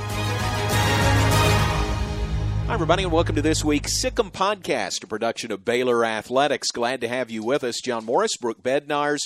[2.66, 6.72] Hi, everybody, and welcome to this week's Sic 'Em Podcast, a production of Baylor Athletics.
[6.72, 7.80] Glad to have you with us.
[7.80, 9.20] John Morris, Brooke Bednarz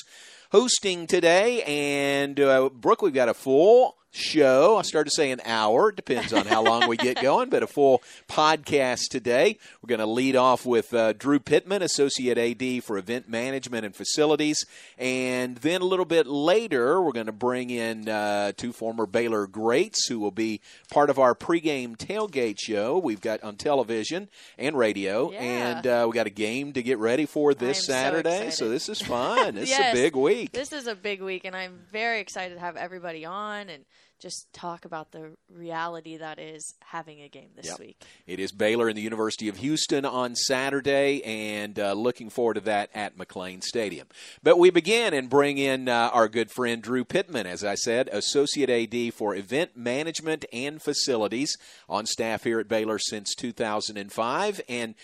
[0.52, 1.62] hosting today.
[1.62, 4.76] And, uh, Brooke, we've got a full show.
[4.76, 5.90] I started to say an hour.
[5.90, 9.58] It Depends on how long we get going, but a full podcast today.
[9.82, 13.94] We're going to lead off with uh, Drew Pittman, Associate AD for Event Management and
[13.94, 14.64] Facilities.
[14.98, 19.46] And then a little bit later, we're going to bring in uh, two former Baylor
[19.46, 22.98] greats who will be part of our pregame tailgate show.
[22.98, 25.38] We've got on television and radio, Yeah.
[25.40, 28.50] and uh, we got a game to get ready for this Saturday.
[28.50, 28.72] so excited.
[28.72, 29.54] this is fun.
[29.54, 29.94] This Yes.
[29.94, 30.52] is a big week.
[30.52, 33.84] This is a big week, and I'm very excited to have everybody on and
[34.20, 37.78] just talk about the reality that is having a game this Yep.
[37.80, 38.02] week.
[38.26, 42.60] It is Baylor and the University of Houston on Saturday, and uh, looking forward to
[42.60, 44.06] that at McLane Stadium.
[44.42, 48.08] But we begin and bring in uh, our good friend Drew Pittman, as I said,
[48.12, 51.56] Associate AD for Event Management and Facilities,
[51.88, 54.60] on staff here at Baylor since 2005.
[54.68, 54.94] And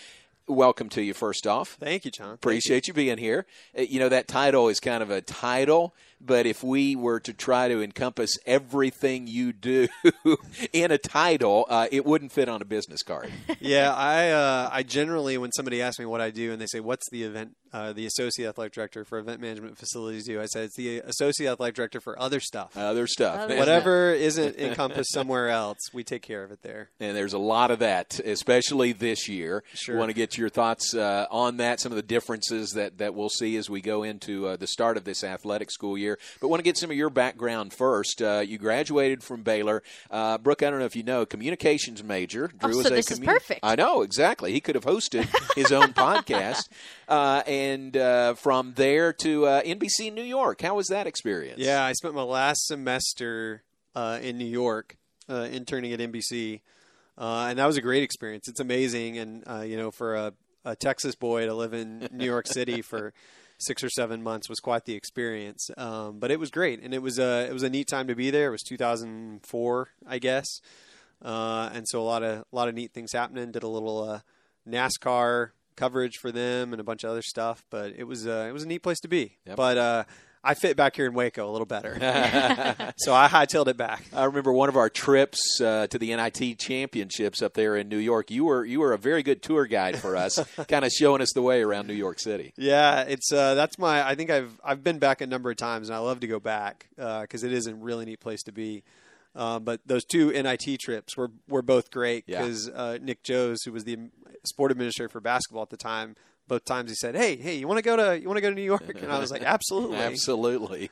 [0.47, 1.69] welcome to you, first off.
[1.79, 2.33] Thank you, John.
[2.33, 3.45] Appreciate you being here.
[3.77, 7.33] Uh, You know, that title is kind of a title, but if we were to
[7.33, 9.87] try to encompass everything you do
[10.73, 13.31] in a title, uh, it wouldn't fit on a business card.
[13.59, 16.79] Yeah, I uh, I generally when somebody asks me what I do and they say
[16.79, 20.65] what's the event uh, the associate athletic director for event management facilities do, I said
[20.65, 22.77] it's the associate athletic director for other stuff.
[22.77, 23.37] Other stuff.
[23.39, 26.89] Other And- Whatever isn't encompassed somewhere else, we take care of it there.
[26.99, 29.63] And there's a lot of that, especially this year.
[29.73, 29.97] Sure.
[29.97, 33.29] Want to get your thoughts uh, on that, some of the differences that, that we'll
[33.29, 36.06] see as we go into uh, the start of this athletic school year.
[36.39, 38.21] But want to get some of your background first.
[38.21, 39.83] Uh, you graduated from Baylor.
[40.09, 42.51] Uh, Brooke, I don't know if you know, communications major.
[42.61, 43.59] Oh, Drew so a this is commu- perfect.
[43.63, 44.51] I know, exactly.
[44.53, 46.69] He could have hosted his own podcast.
[47.07, 50.61] Uh, and uh, from there to uh, NBC New York.
[50.61, 51.59] How was that experience?
[51.59, 53.63] Yeah, I spent my last semester
[53.95, 54.97] uh, in New York
[55.29, 56.61] uh, interning at NBC,
[57.17, 58.47] uh, and that was a great experience.
[58.47, 60.33] It's amazing, and uh, you know, for a,
[60.65, 63.13] a Texas boy to live in New York City for
[63.57, 65.69] six or seven months was quite the experience.
[65.77, 68.15] Um, but it was great, and it was a it was a neat time to
[68.15, 68.47] be there.
[68.47, 70.61] It was 2004, I guess,
[71.23, 73.51] uh, and so a lot of a lot of neat things happening.
[73.51, 74.19] Did a little uh,
[74.67, 77.63] NASCAR coverage for them and a bunch of other stuff.
[77.69, 79.37] But it was uh, it was a neat place to be.
[79.45, 79.55] Yep.
[79.55, 80.03] But uh,
[80.49, 81.93] I fit back here in Waco a little better,
[82.97, 84.03] so I hightailed it back.
[84.13, 87.97] I remember one of our trips uh, to the NIT championships up there in New
[87.97, 88.31] York.
[88.31, 91.33] You were you were a very good tour guide for us, kind of showing us
[91.33, 92.53] the way around New York City.
[92.57, 94.07] Yeah, it's uh, that's my.
[94.07, 96.39] I think I've I've been back a number of times, and I love to go
[96.39, 98.83] back because it is a really neat place to be.
[99.35, 102.41] Uh, but those two NIT trips were were both great Yeah.
[102.41, 103.97] because uh, Nick Joos, who was the
[104.45, 106.15] sport administrator for basketball at the time,
[106.47, 108.49] both times he said, "Hey, hey, you want to go to you want to go
[108.49, 110.91] to New York?" And I was like, "Absolutely, Absolutely,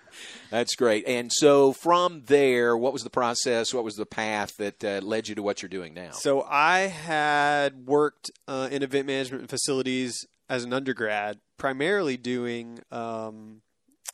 [0.50, 1.08] that's great.
[1.08, 3.74] And so from there, what was the process?
[3.74, 6.12] What was the path that uh, led you to what you're doing now?
[6.12, 12.80] So I had worked uh, in event management and facilities as an undergrad, primarily doing
[12.92, 13.62] um,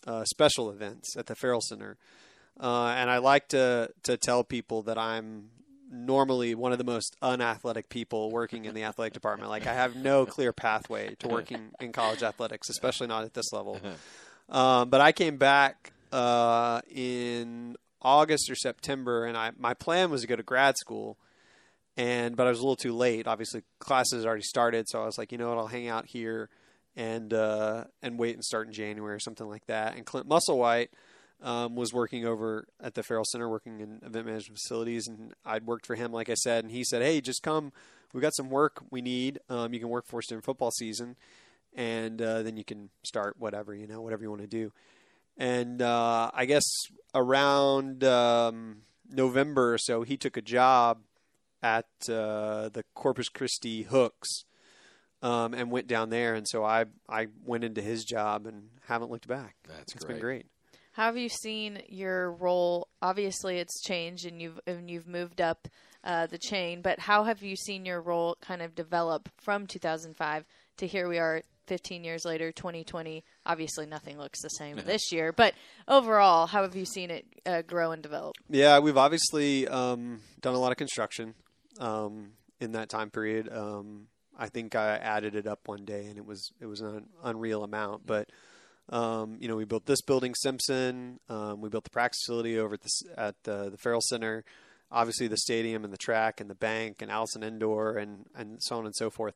[0.05, 1.97] uh, special events at the Ferrell Center,
[2.59, 5.49] uh, and I like to to tell people that I'm
[5.91, 9.49] normally one of the most unathletic people working in the athletic department.
[9.49, 13.51] Like I have no clear pathway to working in college athletics, especially not at this
[13.51, 13.79] level.
[14.49, 20.21] Um, but I came back uh, in August or September, and I my plan was
[20.21, 21.17] to go to grad school
[21.97, 23.27] and but I was a little too late.
[23.27, 26.49] Obviously, classes already started, so I was like, you know what, I'll hang out here
[26.95, 29.95] and uh, and wait and start in January or something like that.
[29.95, 30.89] And Clint Musselwhite
[31.41, 35.65] um, was working over at the Ferrell Center, working in event management facilities, and I'd
[35.65, 37.71] worked for him, like I said, and he said, hey, just come.
[38.13, 39.39] We got some work we need.
[39.49, 41.15] Um, you can work for us during football season,
[41.73, 44.71] and uh, then you can start whatever you know, whatever you want to do.
[45.37, 46.65] And uh, I guess
[47.15, 50.99] around um, November or so, he took a job
[51.63, 54.43] at uh, the Corpus Christi Hooks,
[55.21, 56.33] um, and went down there.
[56.33, 59.55] And so I I went into his job and haven't looked back.
[59.67, 60.15] That's it's great.
[60.15, 60.45] been great.
[60.93, 62.87] How have you seen your role?
[63.01, 65.67] Obviously, it's changed, and you've and you've moved up
[66.03, 66.81] uh, the chain.
[66.81, 70.45] But how have you seen your role kind of develop from 2005
[70.77, 73.23] to here we are, 15 years later, 2020?
[73.45, 75.31] Obviously, nothing looks the same this year.
[75.31, 75.53] But
[75.87, 78.35] overall, how have you seen it uh, grow and develop?
[78.49, 81.35] Yeah, we've obviously um, done a lot of construction
[81.79, 83.47] um, in that time period.
[83.49, 84.07] Um,
[84.37, 87.63] I think I added it up one day, and it was it was an unreal
[87.63, 88.05] amount.
[88.05, 88.29] But
[88.91, 91.19] um, you know, we built this building, Simpson.
[91.29, 94.43] Um, we built the practice facility over at the at the, the Ferrell Center.
[94.91, 98.77] Obviously, the stadium and the track and the bank and Allison Indoor and and so
[98.77, 99.35] on and so forth.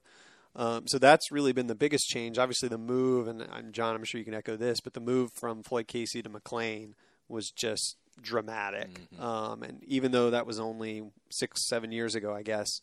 [0.58, 2.38] Um, so that's really been the biggest change.
[2.38, 5.32] Obviously, the move, and, and John, I'm sure you can echo this, but the move
[5.34, 6.94] from Floyd Casey to McLane
[7.28, 9.02] was just dramatic.
[9.20, 12.80] Um, and even though that was only six, seven years ago, I guess,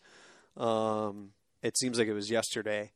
[0.58, 1.30] um,
[1.62, 2.90] it seems like it was yesterday.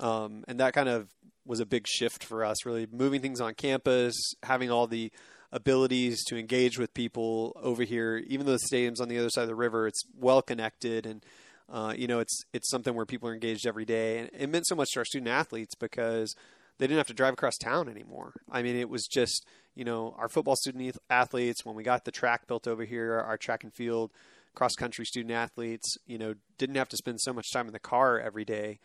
[0.00, 1.08] Um, and that kind of
[1.46, 5.12] was a big shift for us, really moving things on campus, having all the
[5.52, 8.22] abilities to engage with people over here.
[8.26, 11.24] Even though the stadium's on the other side of the river, it's well connected and
[11.68, 14.66] uh, you know, it's it's something where people are engaged every day, and it meant
[14.66, 16.34] so much to our student athletes because
[16.78, 18.34] they didn't have to drive across town anymore.
[18.50, 19.44] I mean, it was just
[19.74, 23.36] you know our football student athletes when we got the track built over here, our
[23.36, 24.12] track and field
[24.54, 27.78] cross country student athletes, you know, didn't have to spend so much time in the
[27.78, 28.80] car every day.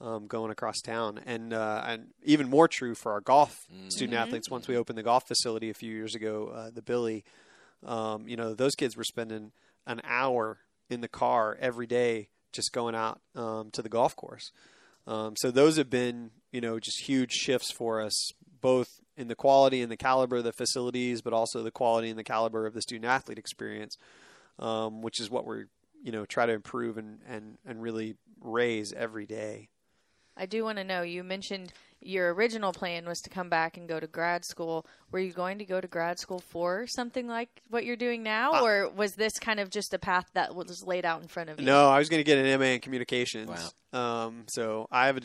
[0.00, 4.50] Um, going across town, and uh, and even more true for our golf student athletes.
[4.50, 7.24] Once we opened the golf facility a few years ago, uh, the Billy,
[7.86, 9.52] um, you know, those kids were spending
[9.86, 10.58] an hour
[10.90, 14.50] in the car every day just going out um, to the golf course.
[15.06, 19.36] Um, so those have been, you know, just huge shifts for us, both in the
[19.36, 22.74] quality and the caliber of the facilities, but also the quality and the caliber of
[22.74, 23.96] the student athlete experience,
[24.58, 25.66] um, which is what we're,
[26.02, 29.68] you know, try to improve and, and, and really raise every day.
[30.36, 31.02] I do want to know.
[31.02, 34.84] You mentioned your original plan was to come back and go to grad school.
[35.10, 38.52] Were you going to go to grad school for something like what you're doing now,
[38.52, 41.48] Uh, or was this kind of just a path that was laid out in front
[41.50, 41.64] of you?
[41.66, 43.74] No, I was going to get an MA in communications.
[43.92, 45.22] Um, so I have a,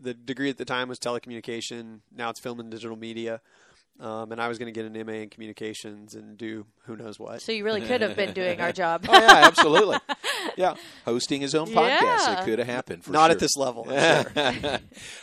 [0.00, 2.00] the degree at the time was telecommunication.
[2.14, 3.40] Now it's film and digital media.
[4.00, 7.18] Um, and I was going to get an MA in communications and do who knows
[7.18, 7.40] what.
[7.42, 9.06] So you really could have been doing our job.
[9.08, 9.98] Oh yeah, absolutely.
[10.56, 10.74] Yeah,
[11.04, 12.00] hosting his own podcast.
[12.00, 12.40] Yeah.
[12.40, 13.02] It could have happened.
[13.02, 13.30] For Not sure.
[13.32, 13.86] at this level.
[13.90, 14.78] I'm sure.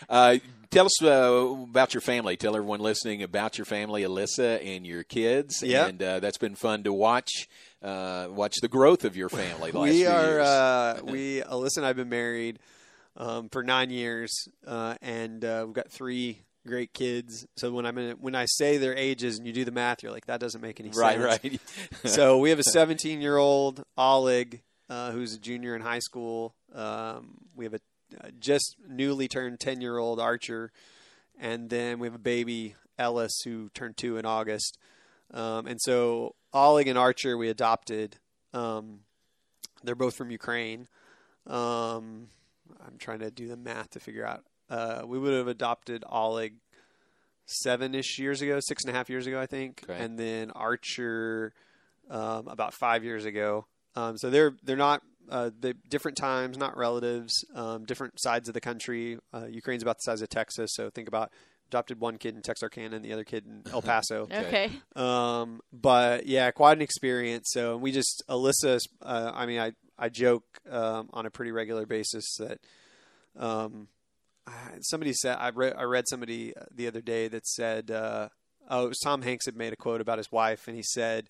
[0.09, 0.37] uh,
[0.71, 2.35] tell us uh, about your family.
[2.35, 5.61] Tell everyone listening about your family, Alyssa, and your kids.
[5.63, 5.89] Yep.
[5.89, 7.47] And uh, that's been fun to watch.
[7.81, 9.71] Uh, watch the growth of your family.
[9.71, 10.47] The last we few are years.
[10.47, 12.59] uh, we Alyssa and I've been married
[13.15, 14.33] um, for nine years,
[14.67, 17.45] uh, and uh, we've got three great kids.
[17.57, 20.11] So when I'm in, when I say their ages and you do the math, you're
[20.11, 21.23] like that doesn't make any right, sense.
[21.23, 21.43] right.
[21.43, 21.61] right.
[22.09, 26.55] so we have a 17 year old Oleg uh, who's a junior in high school.
[26.73, 27.79] Um, we have a
[28.19, 30.71] uh, just newly turned 10 year old Archer,
[31.39, 34.77] and then we have a baby Ellis who turned two in August.
[35.33, 38.17] Um, and so Oleg and Archer we adopted.
[38.53, 38.99] Um,
[39.83, 40.87] they're both from Ukraine.
[41.47, 42.27] Um,
[42.85, 44.43] I'm trying to do the math to figure out.
[44.71, 46.53] Uh, we would have adopted Oleg
[47.45, 50.01] seven ish years ago, six and a half years ago, I think, Okay.
[50.01, 51.53] and then Archer
[52.09, 53.65] um, about five years ago.
[53.95, 58.53] Um, so they're they're not uh, they different times, not relatives, um, different sides of
[58.53, 59.17] the country.
[59.33, 61.31] Uh, Ukraine's about the size of Texas, so think about
[61.67, 64.27] adopted one kid in Texarkana and the other kid in El Paso.
[64.31, 64.69] Okay.
[64.95, 67.49] Um, but yeah, quite an experience.
[67.51, 68.79] So we just Alyssa.
[69.01, 72.59] Uh, I mean, I I joke um, on a pretty regular basis that
[73.37, 74.00] um, I-
[74.81, 78.29] somebody said I read I read somebody the other day that said uh,
[78.69, 81.27] oh it was Tom Hanks had made a quote about his wife and he said.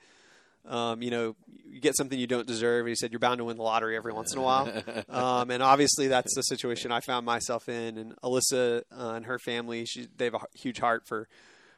[0.63, 2.81] Um, you know, you get something you don't deserve.
[2.81, 4.71] And he said, "You're bound to win the lottery every once in a while."
[5.09, 7.97] um, and obviously, that's the situation I found myself in.
[7.97, 11.27] And Alyssa uh, and her family, she they have a huge heart for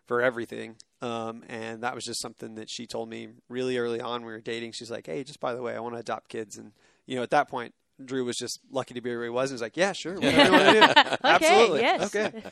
[0.05, 0.75] for everything.
[1.01, 4.33] Um, and that was just something that she told me really early on when we
[4.33, 4.73] were dating.
[4.73, 6.73] She's like, "Hey, just by the way, I want to adopt kids." And
[7.05, 9.51] you know, at that point, Drew was just lucky to be where he was.
[9.51, 12.15] And he was like, "Yeah, sure, whatever you want to do, absolutely, yes.
[12.15, 12.43] okay."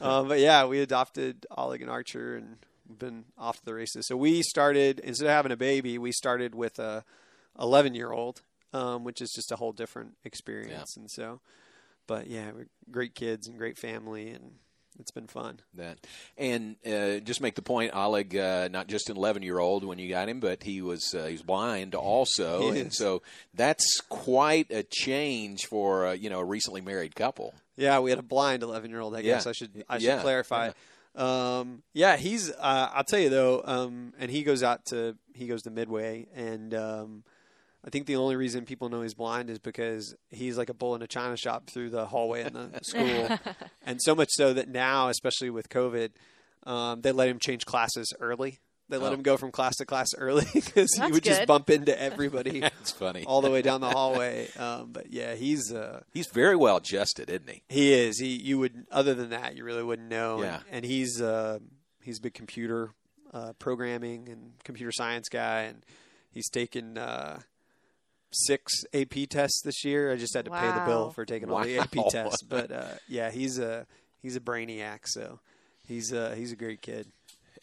[0.00, 2.56] um, but yeah, we adopted Oleg and Archer, and
[2.98, 4.06] been off to the races.
[4.06, 7.04] So we started instead of having a baby, we started with a
[7.58, 8.42] 11 year old,
[8.72, 10.96] um, which is just a whole different experience.
[10.96, 11.40] And so,
[12.06, 14.52] but yeah, we're great kids and great family, and
[14.98, 15.60] it's been fun.
[15.74, 15.98] that.
[16.36, 19.98] And uh, just make the point, Oleg, uh, not just an 11 year old when
[19.98, 23.22] you got him, but he was uh, he's blind also, He and so
[23.54, 27.54] that's quite a change for uh, you know a recently married couple.
[27.76, 29.14] Yeah, we had a blind 11 year old.
[29.14, 29.50] I guess Yeah.
[29.50, 30.70] I should I should Yeah, clarify.
[31.14, 32.50] Um, yeah, he's.
[32.50, 36.26] Uh, I'll tell you though, um, and he goes out to he goes to Midway,
[36.34, 37.24] and um,
[37.86, 40.94] I think the only reason people know he's blind is because he's like a bull
[40.94, 43.38] in a china shop through the hallway in the school,
[43.86, 46.10] and so much so that now, especially with COVID,
[46.66, 48.58] um, they let him change classes early.
[48.90, 49.14] They let Oh.
[49.16, 52.60] him go from class to class early because he That's would just bump into everybody
[52.60, 53.24] That's funny.
[53.26, 54.48] all the way down the hallway.
[54.58, 57.62] Um, but yeah, he's uh, He's very well adjusted, isn't he?
[57.68, 58.18] he is.
[58.18, 60.42] He you would other than that you really wouldn't know.
[60.42, 60.54] Yeah.
[60.56, 61.58] And, and he's uh,
[62.02, 62.90] he's a big computer
[63.32, 65.84] uh, programming and computer science guy, and
[66.30, 67.40] he's taken uh,
[68.30, 70.12] six AP tests this year.
[70.12, 72.42] I just had to pay the bill for taking all the AP tests.
[72.42, 73.86] But uh, yeah, he's a
[74.22, 75.00] he's a brainiac.
[75.06, 75.40] So
[75.86, 77.08] he's a, he's a great kid.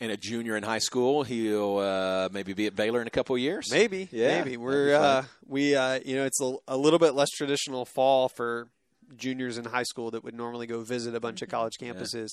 [0.01, 3.33] And a junior in high school, he'll uh, maybe be at Baylor in a couple
[3.35, 3.67] of years.
[3.71, 7.29] Maybe, Yeah, maybe we're uh, we uh, you know it's a, a little bit less
[7.29, 8.67] traditional fall for
[9.15, 12.29] juniors in high school that would normally go visit a bunch of college campuses.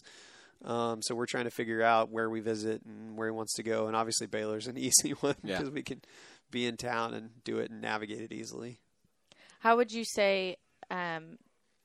[0.64, 3.62] Um, so we're trying to figure out where we visit and where he wants to
[3.62, 5.58] go, and obviously Baylor's an easy one Yeah.
[5.58, 6.00] because we can
[6.52, 8.78] be in town and do it and navigate it easily.
[9.58, 10.56] How would you say
[10.90, 11.38] um,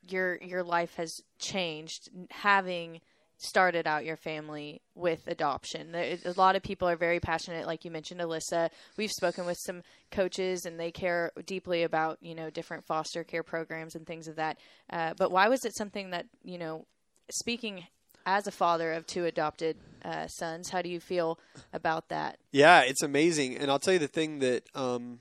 [0.08, 3.02] your your life has changed having
[3.40, 5.96] started out your family with adoption?
[5.96, 8.70] A lot of people are very passionate, like you mentioned, Alyssa.
[8.98, 13.44] We've spoken with some coaches, and they care deeply about you know different foster care
[13.44, 14.58] programs and things of that.
[14.90, 16.86] Uh, but why was it something that you know,
[17.30, 17.86] speaking
[18.28, 21.40] as a father of two adopted uh, sons, how do you feel
[21.72, 22.38] about that?
[22.52, 23.56] Yeah, it's amazing.
[23.58, 25.20] And I'll tell you the thing that um,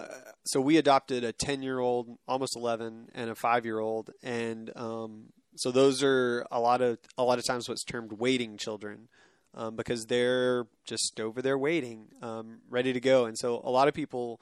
[0.00, 0.06] uh,
[0.44, 4.10] so we adopted a 10 year old, almost 11, and a five year old.
[4.24, 8.56] And um, so those are a lot of a lot of times what's termed waiting
[8.56, 9.08] children
[9.54, 13.24] um, because they're just over there waiting, um, ready to go.
[13.24, 14.40] And so a lot of people.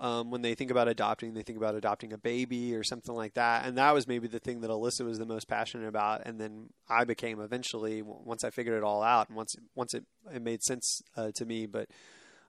[0.00, 3.34] Um, when they think about adopting, they think about adopting a baby or something like
[3.34, 6.22] that, and that was maybe the thing that Alyssa was the most passionate about.
[6.24, 10.04] And then I became eventually once I figured it all out, and once once it,
[10.34, 11.66] it made sense uh, to me.
[11.66, 11.90] But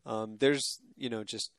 [0.05, 1.51] um, there's you know just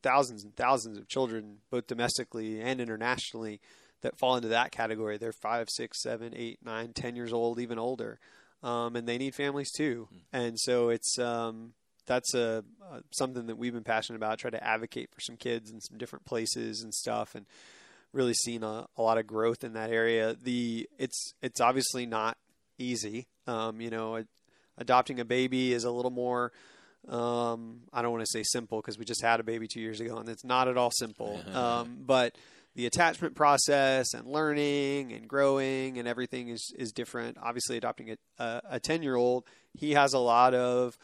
[0.00, 3.60] thousands and thousands of children, both domestically and internationally,
[4.02, 5.16] that fall into that category.
[5.16, 8.20] They're five, six, seven, eight, nine, ten years old, even older,
[8.62, 10.08] um, and they need families too.
[10.32, 11.72] And so it's um,
[12.06, 14.38] that's a uh, something that we've been passionate about.
[14.38, 17.46] Try to advocate for some kids in some different places and stuff, and
[18.12, 20.36] really seen a, a lot of growth in that area.
[20.40, 22.36] The it's it's obviously not
[22.78, 23.26] easy.
[23.46, 24.24] Um, you know,
[24.78, 26.52] adopting a baby is a little more
[27.08, 30.00] um, I don't want to say simple because we just had a baby two years
[30.00, 31.40] ago and it's not at all simple.
[31.56, 32.36] Um, but
[32.74, 37.38] the attachment process and learning and growing and everything is, is different.
[37.40, 40.98] Obviously, adopting a, 10 year old, he has a lot of,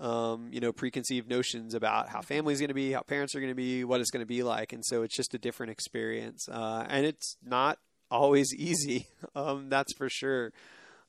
[0.00, 3.50] um, you know, preconceived notions about how family's going to be, how parents are going
[3.50, 4.72] to be, what it's going to be like.
[4.72, 6.48] And so it's just a different experience.
[6.48, 7.78] Uh, and it's not
[8.10, 9.08] always easy.
[9.34, 10.52] Um, that's for sure.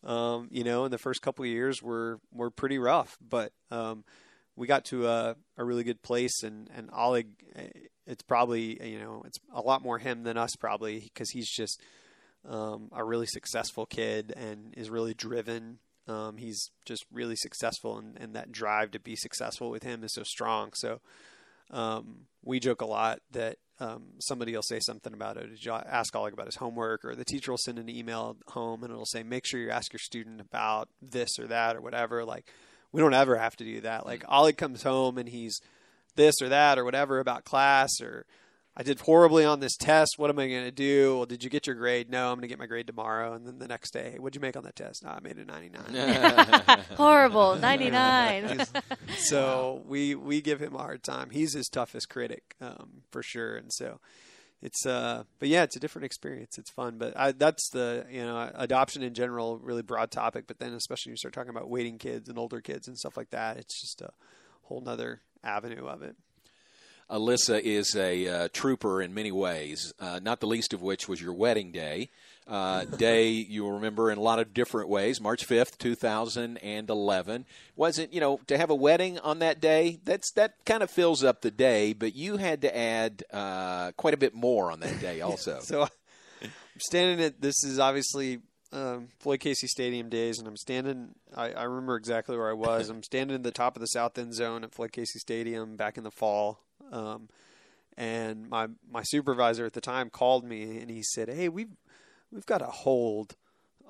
[0.03, 4.03] Um, you know, in the first couple of years were, were pretty rough, but, um,
[4.55, 7.67] we got to a, a really good place and, and Oleg, eh,
[8.05, 11.81] it's probably, you know, it's a lot more him than us probably because he's just,
[12.47, 15.79] um, a really successful kid and is really driven.
[16.07, 20.13] Um, he's just really successful and, and that drive to be successful with him is
[20.13, 20.71] so strong.
[20.73, 21.01] So,
[21.71, 25.49] um, we joke a lot that, um, somebody will say something about it.
[25.49, 28.83] Did you ask Oleg about his homework or the teacher will send an email home
[28.83, 32.23] and it'll say, make sure you ask your student about this or that or whatever.
[32.23, 32.45] Like,
[32.95, 34.05] we don't ever have to do that.
[34.05, 35.59] Like Oleg comes home and he's
[36.15, 38.25] this or that or whatever about class or
[38.77, 40.15] I did horribly on this test.
[40.17, 41.15] What am I going to do?
[41.15, 42.09] Well, did you get your grade?
[42.09, 43.33] No, I'm going to get my grade tomorrow.
[43.33, 45.03] And then the next day, hey, what'd you make on that test?
[45.03, 46.83] No, I made a 99.
[46.97, 48.65] Horrible, ninety nine.
[49.17, 51.29] so we we give him a hard time.
[51.29, 53.55] He's his toughest critic um, for sure.
[53.55, 54.01] And so
[54.61, 56.57] it's uh, but yeah, it's a different experience.
[56.57, 60.47] It's fun, but I, that's the you know adoption in general, really broad topic.
[60.47, 63.15] But then especially when you start talking about waiting kids and older kids and stuff
[63.15, 64.11] like that, it's just a
[64.63, 66.17] whole nother avenue of it.
[67.09, 71.21] Alyssa is a uh, trooper in many ways, uh, not the least of which was
[71.21, 72.09] your wedding day.
[72.47, 75.21] Uh, day you'll remember in a lot of different ways.
[75.21, 77.45] March fifth, two thousand and eleven.
[77.75, 79.99] Wasn't you know to have a wedding on that day?
[80.03, 84.13] That's that kind of fills up the day, but you had to add uh, quite
[84.13, 85.59] a bit more on that day also.
[85.61, 85.83] So
[86.41, 88.39] I'm standing at this is obviously
[88.73, 91.15] um, Floyd Casey Stadium days, and I'm standing.
[91.35, 92.89] I, I remember exactly where I was.
[92.89, 95.97] I'm standing in the top of the south end zone at Floyd Casey Stadium back
[95.97, 96.59] in the fall.
[96.91, 97.29] Um,
[97.97, 101.75] and my my supervisor at the time called me and he said, "Hey, we've
[102.31, 103.35] we've got a hold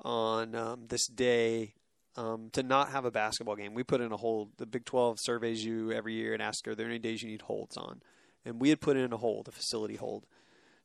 [0.04, 1.74] on um, this day
[2.16, 3.74] um, to not have a basketball game.
[3.74, 4.50] We put in a hold.
[4.56, 7.42] The Big 12 surveys you every year and ask, are there any days you need
[7.42, 8.02] holds on?
[8.44, 10.24] And we had put in a hold, a facility hold.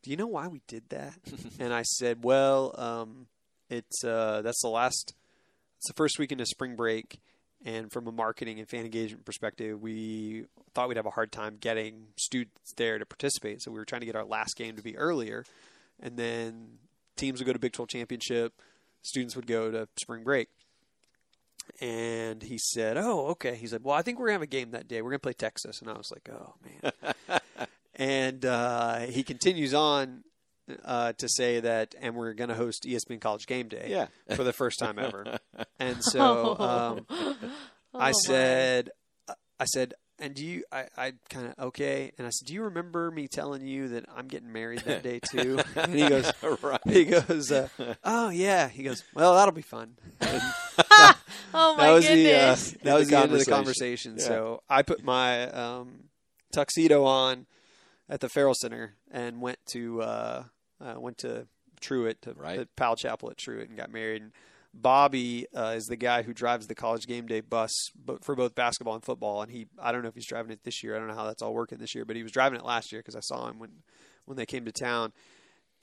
[0.04, 1.14] Do you know why we did that?
[1.60, 3.28] and I said, well, um,
[3.70, 5.14] it's uh, that's the last,
[5.78, 7.20] it's the first weekend of spring break,
[7.64, 11.58] And from a marketing and fan engagement perspective, we thought we'd have a hard time
[11.60, 13.62] getting students there to participate.
[13.62, 15.46] So we were trying to get our last game to be earlier,
[16.00, 16.80] and then
[17.18, 18.54] teams would go to Big 12 championship,
[19.04, 20.50] students would go to spring break.
[21.80, 24.72] And he said, "Oh, okay." He said, "Well, I think we're gonna have a game
[24.72, 25.02] that day.
[25.02, 27.40] We're gonna play Texas." And I was like, "Oh man."
[27.96, 30.24] and uh, he continues on
[30.86, 34.08] uh, to say that, and we're going to host ESPN College Game Day Yeah.
[34.36, 35.38] for the first time ever.
[35.80, 37.06] and so um,
[37.94, 38.90] I said,
[39.60, 40.64] I said, and do you?
[40.72, 42.12] I, I kind of okay.
[42.18, 45.20] And I said, do you remember me telling you that I'm getting married that day
[45.20, 45.60] too?
[45.76, 46.80] and he goes, right.
[46.86, 47.70] he goes, uh,
[48.04, 48.68] oh yeah.
[48.70, 49.98] He goes, well, that'll be fun.
[50.20, 50.42] And
[51.54, 52.72] Oh my that was goodness.
[52.72, 54.12] the uh, that was The the, end of the conversation.
[54.12, 54.16] conversation.
[54.20, 54.24] Yeah.
[54.26, 56.04] So I put my um,
[56.54, 57.46] tuxedo on
[58.08, 60.44] at the Ferrell Center and went to uh,
[60.82, 61.48] uh, went to
[61.80, 62.60] Truett to Right.
[62.60, 64.22] the Powell Chapel at Truett and got married.
[64.22, 64.32] And
[64.74, 67.72] Bobby uh, is the guy who drives the college game day bus
[68.22, 69.42] for both basketball and football.
[69.42, 70.96] And he I don't know if he's driving it this year.
[70.96, 72.92] I don't know how that's all working this year, but he was driving it last
[72.92, 73.72] year because I saw him when
[74.26, 75.12] when they came to town.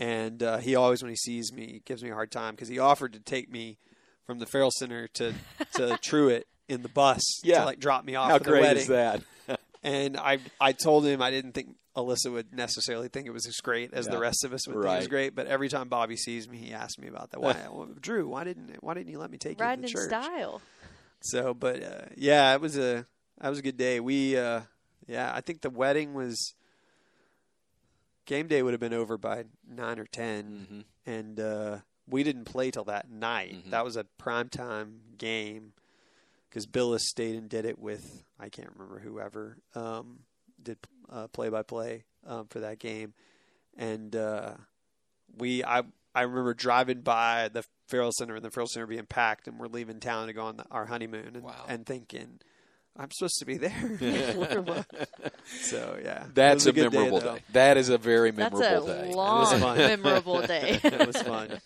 [0.01, 2.79] And uh, he always, when he sees me, gives me a hard time because he
[2.79, 3.79] offered to take me
[4.25, 5.35] from the Ferrell Center to
[5.75, 7.61] to Truett in the bus Yeah.
[7.61, 8.83] to like drop me off How at the great wedding.
[8.83, 9.23] is that?
[9.83, 13.57] And I I told him I didn't think Alyssa would necessarily think it was as
[13.57, 14.13] great as Yeah.
[14.13, 15.35] the rest of us would think it was great.
[15.35, 17.41] But every time Bobby sees me, he asks me about that.
[17.41, 18.29] Why, well, Drew?
[18.29, 20.09] Why didn't Why didn't you let me take Riding you in to church?
[20.09, 20.61] style.
[21.21, 23.07] So, but uh, yeah, it was a
[23.41, 24.01] that was a good day.
[24.01, 24.63] We uh,
[25.07, 26.55] yeah, I think the wedding was
[28.27, 31.13] game day would have been over by nine or 10 Mhm.
[31.13, 33.55] and uh, we didn't play till that night.
[33.67, 33.71] Mhm.
[33.71, 35.73] That was a primetime game
[36.49, 40.21] because Billis stayed and did it with I can't remember whoever um,
[40.63, 40.79] did
[41.33, 42.05] play by play
[42.51, 43.15] for that game,
[43.77, 44.53] and uh,
[45.37, 45.83] we I
[46.15, 49.67] I remember driving by the Ferrell Center and the Ferrell Center being packed, and we're
[49.69, 51.65] leaving town to go on the, our honeymoon, and, Wow.
[51.69, 52.41] and thinking.
[53.01, 53.71] I'm supposed to be there.
[53.71, 54.85] Where am I?
[55.63, 57.37] so yeah, That's was a, memorable though.
[57.37, 59.15] day, That is a very memorable That's memorable a day.
[59.15, 59.79] long, fun.
[59.79, 60.81] memorable day.
[60.85, 61.61] it was fun.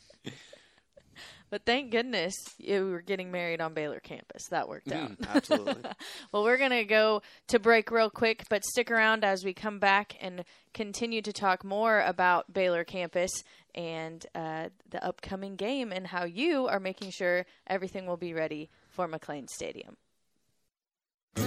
[1.52, 4.49] But thank goodness you were getting married on Baylor campus.
[4.49, 5.12] That worked out.
[5.34, 5.82] Absolutely.
[6.32, 9.78] Well, we're going to go to break real quick, but stick around as we come
[9.78, 13.30] back and continue to talk more about Baylor campus
[13.75, 18.71] and uh, the upcoming game and how you are making sure everything will be ready
[18.88, 19.99] for McLane Stadium.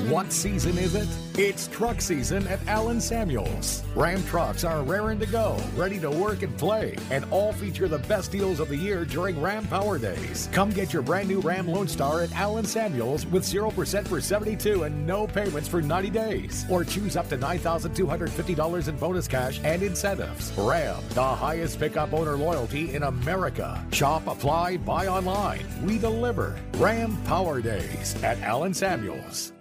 [0.09, 1.07] What season is it?
[1.39, 3.83] It's truck season at Allen Samuels.
[3.95, 7.97] Ram trucks are raring to go, ready to work and play, and all feature the
[7.97, 10.47] best deals of the year during Ram Power Days.
[10.51, 14.83] Come get your brand new Ram Lone Star at Allen Samuels with 0% for 72
[14.83, 16.65] and no payments for 90 days.
[16.69, 20.51] Or choose up to $9,250 in bonus cash and incentives.
[20.57, 23.83] Ram, the highest pickup owner loyalty in America.
[23.91, 25.65] Shop, apply, buy online.
[25.83, 26.59] We deliver.
[26.75, 29.54] Ram Power Days at Allen Samuels.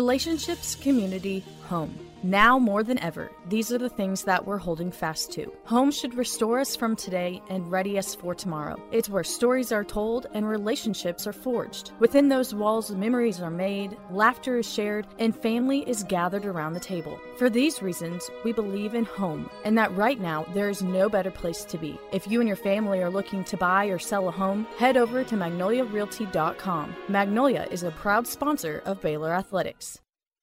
[0.00, 2.09] Relationships, community, home.
[2.22, 5.50] Now more than ever, these are the things that we're holding fast to.
[5.64, 8.78] Home should restore us from today and ready us for tomorrow.
[8.92, 11.92] It's where stories are told and relationships are forged.
[11.98, 16.80] Within those walls, memories are made, laughter is shared, and family is gathered around the
[16.80, 17.18] table.
[17.38, 21.30] For these reasons, we believe in home, and that right now there is no better
[21.30, 21.98] place to be.
[22.12, 25.24] If you and your family are looking to buy or sell a home, head over
[25.24, 26.96] to magnoliarealty.com.
[27.08, 30.00] Magnolia is a proud sponsor of Baylor Athletics.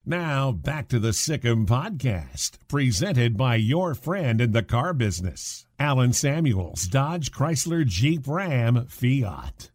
[0.09, 5.65] Now, back to the Sic 'Em podcast, presented by your friend in the car business,
[5.77, 9.69] Allen Samuels, Dodge Chrysler Jeep Ram Fiat.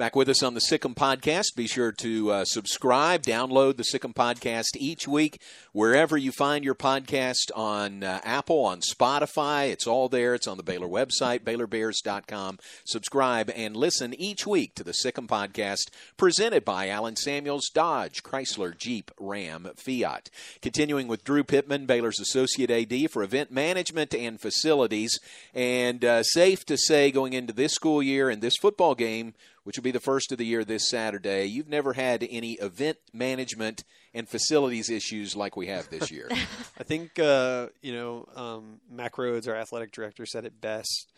[0.00, 1.54] Back with us on the Sic 'Em Podcast.
[1.54, 6.64] Be sure to uh, subscribe, download the Sic 'Em Podcast each week, wherever you find
[6.64, 9.68] your podcast on uh, Apple, on Spotify.
[9.68, 10.34] It's all there.
[10.34, 12.58] It's on the Baylor website, BaylorBears.com.
[12.86, 18.22] Subscribe and listen each week to the Sic 'Em Podcast, presented by Allen Samuels, Dodge,
[18.22, 20.30] Chrysler, Jeep, Ram, Fiat.
[20.62, 25.20] Continuing with Drew Pittman, Baylor's Associate AD for Event Management and Facilities.
[25.52, 29.34] And uh, safe to say, going into this school year and this football game,
[29.70, 31.44] which will be the first of the year this Saturday.
[31.46, 36.26] You've never had any event management and facilities issues like we have this year.
[36.76, 41.12] I think uh, you know um, Mac Rhodes, our athletic director, said it best,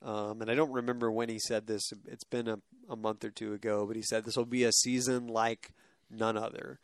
[0.00, 1.82] um, and I don't remember when he said this.
[2.06, 4.72] It's been a, a month or two ago, but he said this will be a
[4.72, 5.72] season like
[6.10, 6.78] none other,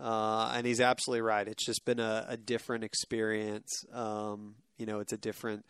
[0.00, 1.46] uh, and he's absolutely right.
[1.46, 3.84] It's just been a, a different experience.
[3.92, 5.66] Um, you know, it's a different.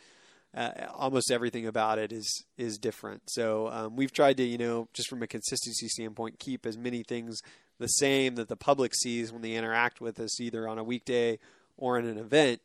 [0.55, 3.23] Uh, almost everything about it is is different.
[3.31, 7.03] So um, we've tried to, you know, just from a consistency standpoint, keep as many
[7.03, 7.41] things
[7.79, 11.39] the same that the public sees when they interact with us, either on a weekday
[11.77, 12.61] or in an event.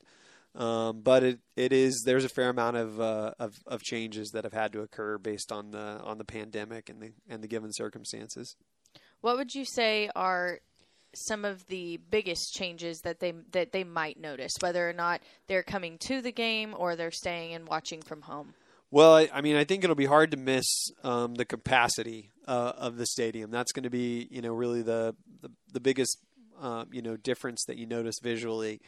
[0.53, 4.43] Um, but it, it is there's a fair amount of, uh, of of changes that
[4.43, 7.71] have had to occur based on the on the pandemic and the and the given
[7.71, 8.55] circumstances.
[9.21, 10.59] What would you say are
[11.25, 15.63] some of the biggest changes that they that they might notice, whether or not they're
[15.63, 18.53] coming to the game or they're staying and watching from home?
[18.89, 22.73] Well, I, I mean, I think it'll be hard to miss um, the capacity uh,
[22.77, 23.51] of the stadium.
[23.51, 26.19] That's going to be, you know, really the the, the biggest,
[26.61, 28.81] uh, you know, difference that you notice visually.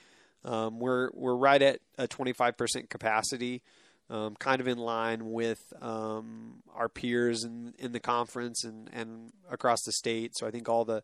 [0.46, 3.62] Um, we're we're right at a 25% capacity,
[4.10, 9.34] um, kind of in line with um, our peers in in the conference and and
[9.52, 10.38] across the state.
[10.38, 11.04] So I think all the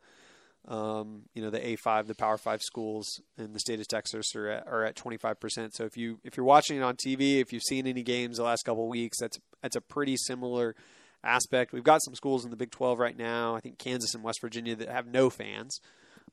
[0.67, 4.47] um, you know the A5, the Power Five schools in the state of Texas are
[4.47, 5.73] at, are at 25%.
[5.73, 8.43] So if you if you're watching it on TV, if you've seen any games the
[8.43, 10.75] last couple weeks, that's that's a pretty similar
[11.23, 11.73] aspect.
[11.73, 13.55] We've got some schools in the Big 12 right now.
[13.55, 15.79] I think Kansas and West Virginia that have no fans.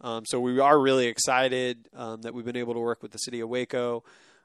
[0.00, 3.18] Um, so we are really excited um, that we've been able to work with the
[3.18, 4.02] city of Waco,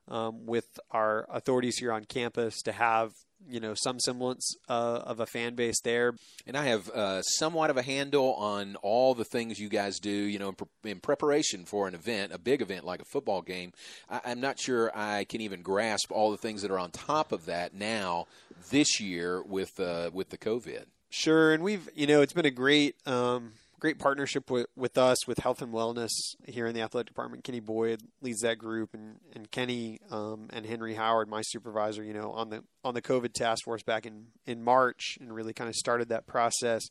[0.07, 3.11] um, with our authorities here on campus to have
[3.49, 6.13] you know some semblance uh, of a fan base there.
[6.45, 10.09] And I have uh, somewhat of a handle on all the things you guys do.
[10.09, 13.41] You know, in, pre- in preparation for an event, a big event like a football
[13.41, 13.73] game.
[14.09, 17.31] I- I'm not sure I can even grasp all the things that are on top
[17.31, 18.27] of that now
[18.69, 20.85] this year with uh, with the COVID.
[21.09, 25.27] Sure, and we've you know it's been a great um, great partnership with, with us
[25.27, 26.09] with health and wellness
[26.47, 27.43] here in the athletic department.
[27.43, 32.13] Kenny Boyd leads that group, and and Kenny um, and Henry Howard, my supervisor, you
[32.13, 35.69] know, on the on the COVID task force back in in March, and really kind
[35.69, 36.83] of started that process.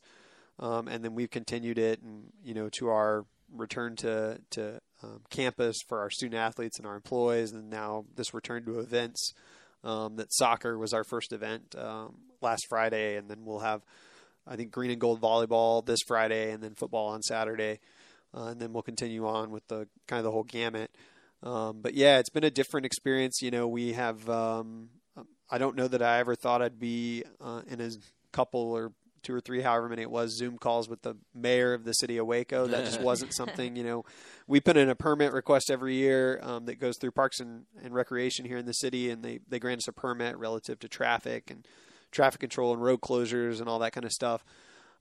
[0.59, 5.21] Um, and then we've continued it, and you know, to our return to to um,
[5.29, 9.33] campus for our student athletes and our employees, and now this return to events.
[9.83, 13.83] Um, that soccer was our first event um, last Friday, and then we'll have
[14.47, 17.79] I think green and gold volleyball this Friday, and then football on Saturday,
[18.33, 20.91] uh, and then we'll continue on with the kind of the whole gamut.
[21.43, 23.41] Um, but yeah, it's been a different experience.
[23.41, 24.29] You know, we have.
[24.29, 24.89] Um,
[25.49, 27.89] I don't know that I ever thought I'd be uh, in a
[28.33, 28.91] couple or
[29.23, 32.17] two or three, however many it was, Zoom calls with the mayor of the city
[32.17, 32.67] of Waco.
[32.67, 34.05] That just wasn't something, you know,
[34.47, 37.93] we put in a permit request every year um, that goes through Parks and, and
[37.93, 41.51] Recreation here in the city, and they, they grant us a permit relative to traffic
[41.51, 41.67] and
[42.11, 44.43] traffic control and road closures and all that kind of stuff.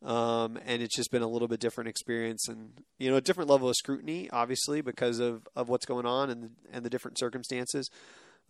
[0.03, 3.49] Um, and it's just been a little bit different experience and you know a different
[3.49, 7.89] level of scrutiny obviously because of, of what's going on and and the different circumstances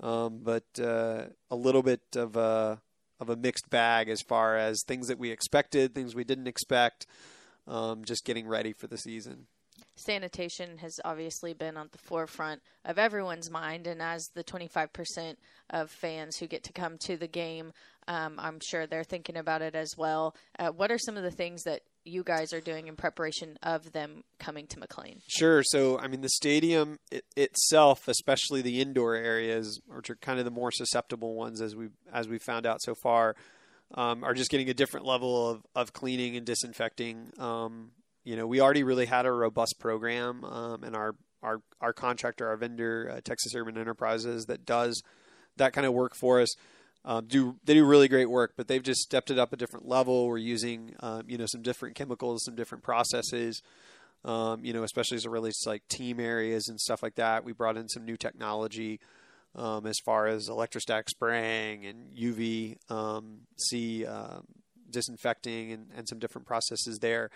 [0.01, 2.83] um, but uh, a little bit of a
[3.21, 7.07] of a mixed bag as far as things that we expected things we didn't expect
[7.69, 9.47] um, just getting ready for the season
[9.97, 15.37] sanitation has obviously been on the forefront of everyone's mind, and as the 25%
[15.71, 17.73] of fans who get to come to the game,
[18.09, 20.37] um, I'm sure they're thinking about it as well.
[20.59, 23.93] Uh, what are some of the things that you guys are doing in preparation of
[23.93, 25.21] them coming to McLane?
[25.27, 25.63] Sure.
[25.65, 30.45] So, I mean, the stadium it, itself, especially the indoor areas, which are kind of
[30.45, 33.35] the more susceptible ones, as we as we found out so far,
[33.95, 37.33] um, are just getting a different level of, of cleaning and disinfecting.
[37.39, 37.91] Um,
[38.27, 42.49] you know, we already really had a robust program, um, and our our our contractor,
[42.49, 45.03] our vendor, uh, Texas Urban Enterprises, that does
[45.57, 46.55] that kind of work for us
[47.07, 49.87] um, do they do really great work, but they've just stepped it up a different
[49.87, 50.27] level.
[50.27, 53.63] We're using um, you know some different chemicals, some different processes.
[54.25, 57.45] Um, you know, especially as it relates to like team areas and stuff like that.
[57.45, 58.99] We brought in some new technology
[59.55, 64.45] um, as far as electrostatic spraying and UV um, C um,
[64.91, 67.31] disinfecting and, and some different processes there.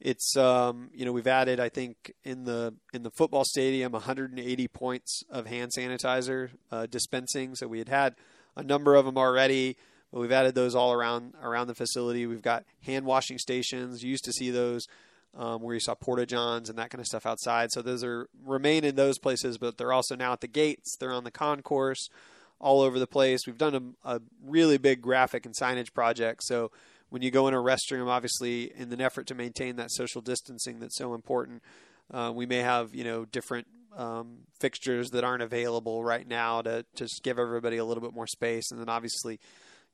[0.00, 4.68] It's um, you know we've added I think in the in the football stadium 180
[4.68, 7.54] points of hand sanitizer uh, dispensing.
[7.54, 8.14] So we had had
[8.56, 9.76] a number of them already,
[10.12, 12.26] but we've added those all around around the facility.
[12.26, 14.02] We've got hand washing stations.
[14.02, 14.86] You used to see those
[15.36, 17.70] um, where you saw porta johns and that kind of stuff outside.
[17.72, 20.96] So those are remain in those places, but they're also now at the gates.
[20.98, 22.08] They're on the concourse,
[22.58, 23.46] all over the place.
[23.46, 26.42] We've done a, a really big graphic and signage project.
[26.44, 26.70] So
[27.10, 30.80] when you go in a restroom, obviously, in an effort to maintain that social distancing
[30.80, 31.62] that's so important,
[32.12, 33.66] uh, we may have you know different
[33.96, 38.26] um, fixtures that aren't available right now to just give everybody a little bit more
[38.26, 38.70] space.
[38.70, 39.40] And then obviously,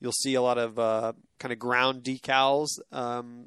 [0.00, 3.46] you'll see a lot of uh, kind of ground decals, um,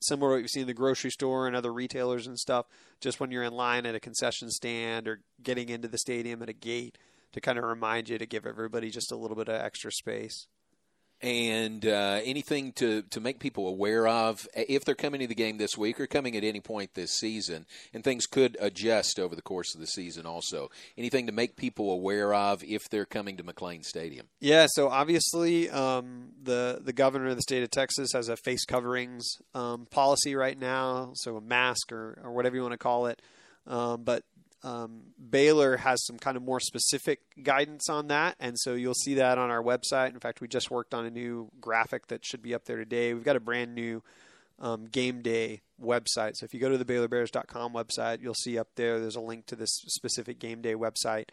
[0.00, 2.66] similar to what you see in the grocery store and other retailers and stuff.
[3.00, 6.48] Just when you're in line at a concession stand or getting into the stadium at
[6.48, 6.98] a gate,
[7.32, 10.46] to kind of remind you to give everybody just a little bit of extra space
[11.24, 15.56] and uh, anything to, to make people aware of if they're coming to the game
[15.56, 19.40] this week or coming at any point this season, and things could adjust over the
[19.40, 20.70] course of the season also.
[20.98, 24.26] Anything to make people aware of if they're coming to McLane Stadium?
[24.38, 28.66] Yeah, so obviously um, the the governor of the state of Texas has a face
[28.66, 33.06] coverings um, policy right now, so a mask or, or whatever you want to call
[33.06, 33.22] it.
[33.66, 34.24] Um, but
[34.64, 39.14] um, Baylor has some kind of more specific guidance on that, and so you'll see
[39.14, 40.14] that on our website.
[40.14, 43.12] In fact, we just worked on a new graphic that should be up there today.
[43.12, 44.02] We've got a brand new
[44.58, 46.36] um, game day website.
[46.36, 49.44] So if you go to the BaylorBears.com website, you'll see up there there's a link
[49.46, 51.26] to this specific game day website,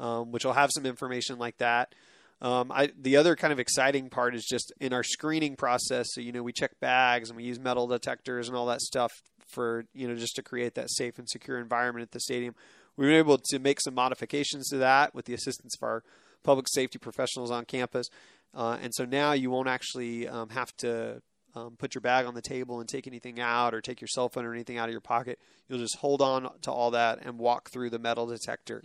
[0.00, 1.94] um, which will have some information like that.
[2.40, 6.08] Um, I, the other kind of exciting part is just in our screening process.
[6.10, 9.12] So you know we check bags and we use metal detectors and all that stuff
[9.52, 12.54] for you know just to create that safe and secure environment at the stadium.
[12.96, 16.02] We've been able to make some modifications to that with the assistance of our
[16.42, 18.08] public safety professionals on campus.
[18.54, 21.22] Uh, and so now you won't actually um, have to
[21.54, 24.28] um, put your bag on the table and take anything out or take your cell
[24.28, 25.38] phone or anything out of your pocket.
[25.68, 28.82] You'll just hold on to all that and walk through the metal detector.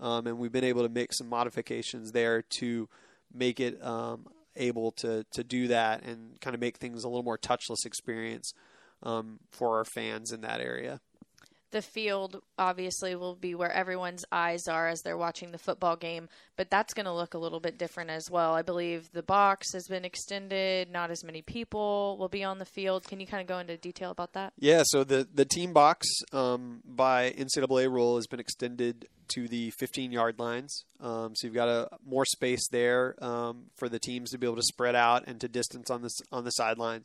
[0.00, 0.04] Mm.
[0.04, 2.88] Um, and we've been able to make some modifications there to
[3.32, 7.22] make it um, able to, to do that and kind of make things a little
[7.22, 8.52] more touchless experience
[9.02, 11.00] um, for our fans in that area
[11.76, 16.28] the field obviously will be where everyone's eyes are as they're watching the football game,
[16.56, 18.54] but that's going to look a little bit different as well.
[18.54, 22.64] I believe the box has been extended, not as many people will be on the
[22.64, 23.06] field.
[23.06, 24.52] Can you kind of go into detail about that?
[24.58, 29.70] Yeah, so the, the team box um, by NCAA rule has been extended to the
[29.72, 30.84] 15 yard lines.
[31.00, 34.56] Um, so you've got a more space there um, for the teams to be able
[34.56, 37.04] to spread out and to distance on this on the sideline.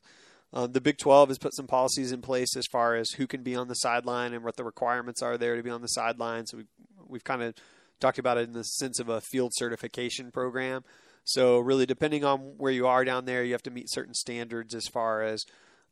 [0.53, 3.41] Uh, the Big 12 has put some policies in place as far as who can
[3.41, 6.45] be on the sideline and what the requirements are there to be on the sideline.
[6.45, 6.67] So we've,
[7.07, 7.55] we've kind of
[7.99, 10.83] talked about it in the sense of a field certification program.
[11.23, 14.75] So really, depending on where you are down there, you have to meet certain standards
[14.75, 15.45] as far as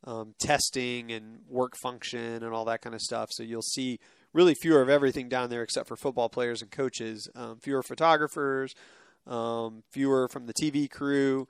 [0.04, 3.28] um, testing and work function and all that kind of stuff.
[3.30, 3.98] So you'll see
[4.32, 7.28] really fewer of everything down there except for football players and coaches.
[7.34, 8.74] Um, fewer photographers,
[9.26, 11.48] um, fewer from the TV crew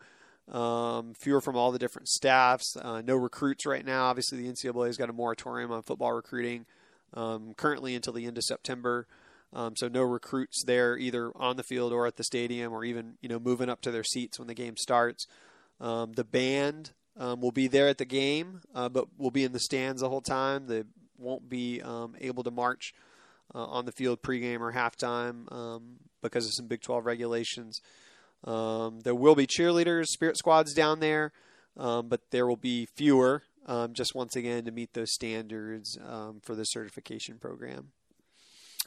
[0.50, 2.76] um, fewer from all the different staffs.
[2.76, 4.04] Uh, no recruits right now.
[4.04, 6.66] Obviously, the NCAA has got a moratorium on football recruiting
[7.14, 9.06] um, currently until the end of September.
[9.52, 13.14] Um, so no recruits there either on the field or at the stadium, or even
[13.20, 15.26] you know moving up to their seats when the game starts.
[15.80, 19.52] Um, the band um, will be there at the game, uh, but will be in
[19.52, 20.66] the stands the whole time.
[20.66, 20.84] They
[21.18, 22.94] won't be um, able to march
[23.54, 25.80] uh, on the field pregame or halftime
[26.22, 27.80] because of some Big 12 regulations.
[28.44, 31.32] Um, there will be cheerleaders, spirit squads down there,
[31.76, 36.40] um, but there will be fewer, um, just once again to meet those standards um,
[36.42, 37.92] for the certification program.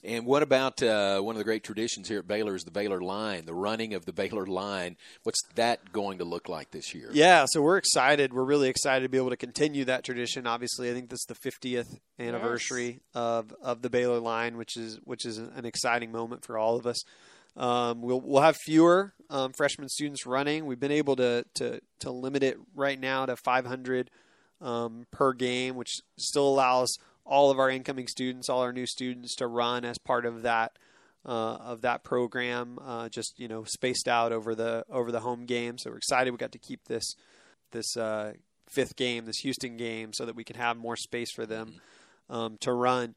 [0.03, 2.99] And what about uh, one of the great traditions here at Baylor is the Baylor
[2.99, 4.97] line, the running of the Baylor line.
[5.23, 7.09] What's that going to look like this year?
[7.13, 8.33] Yeah, so we're excited.
[8.33, 10.45] We're really excited to be able to continue that tradition.
[10.45, 12.99] Obviously, I think this is the 50th anniversary yes.
[13.13, 16.85] of, of the Baylor line, which is which is an exciting moment for all of
[16.85, 17.01] us.
[17.55, 20.65] Um, we'll we'll have fewer um, freshman students running.
[20.65, 24.09] We've been able to to to limit it right now to 500
[24.61, 29.35] um, per game, which still allows all of our incoming students, all our new students,
[29.35, 30.77] to run as part of that
[31.25, 32.79] uh, of that program.
[32.83, 35.77] Uh, just you know, spaced out over the over the home game.
[35.77, 36.31] So we're excited.
[36.31, 37.15] We got to keep this
[37.71, 38.33] this uh,
[38.69, 41.75] fifth game, this Houston game, so that we can have more space for them
[42.29, 43.15] um, to run.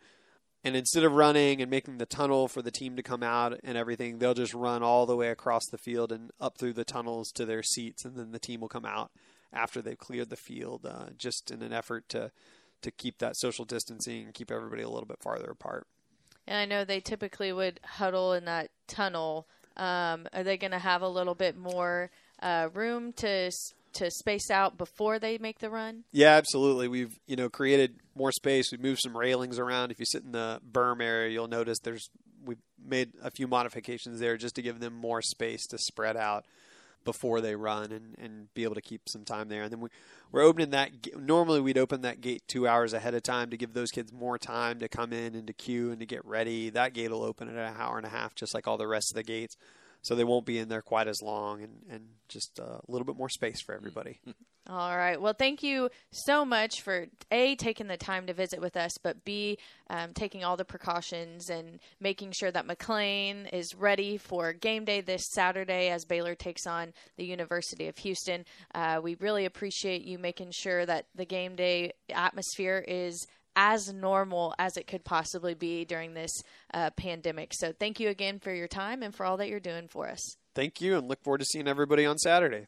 [0.65, 3.79] And instead of running and making the tunnel for the team to come out and
[3.79, 7.31] everything, they'll just run all the way across the field and up through the tunnels
[7.33, 9.13] to their seats, and then the team will come out
[9.53, 12.33] after they've cleared the field, uh, just in an effort to
[12.83, 15.87] to keep that social distancing and keep everybody a little bit farther apart.
[16.47, 19.49] And I know they typically would huddle in that tunnel.
[19.77, 23.51] Um, are they going to have a little bit more uh, room to
[23.97, 26.05] to space out before they make the run?
[26.13, 26.89] Yeah, absolutely.
[26.89, 28.71] We've you know created more space.
[28.71, 29.91] We've moved some railings around.
[29.91, 32.11] If you sit in the berm area, you'll notice there's
[32.45, 36.47] we've made a few modifications there just to give them more space to spread out
[37.05, 39.63] before they run and, and be able to keep some time there.
[39.63, 39.89] And then we,
[40.33, 40.91] we're opening that.
[41.17, 44.39] Normally, we'd open that gate two hours ahead of time to give those kids more
[44.39, 46.69] time to come in and to queue and to get ready.
[46.71, 49.13] That gate will open at an hour and a half, just like all the rest
[49.13, 49.57] of the gates
[50.07, 53.17] so they won't be in there quite as long and, and just a little bit
[53.17, 54.21] more space for everybody.
[54.69, 55.21] All right.
[55.21, 59.25] Well, thank you so much for A, taking the time to visit with us, but
[59.25, 59.59] B,
[59.91, 65.01] um, taking all the precautions and making sure that McLane is ready for game day
[65.01, 68.45] this Saturday as Baylor takes on the University of Houston.
[68.75, 73.25] Uh, we really appreciate you making sure that the game day atmosphere is
[73.57, 76.43] as normal as it could possibly be during this
[76.73, 77.53] uh, pandemic.
[77.55, 80.37] So thank you again for your time and for all that you're doing for us.
[80.55, 82.67] Thank you, and look forward to seeing everybody on Saturday.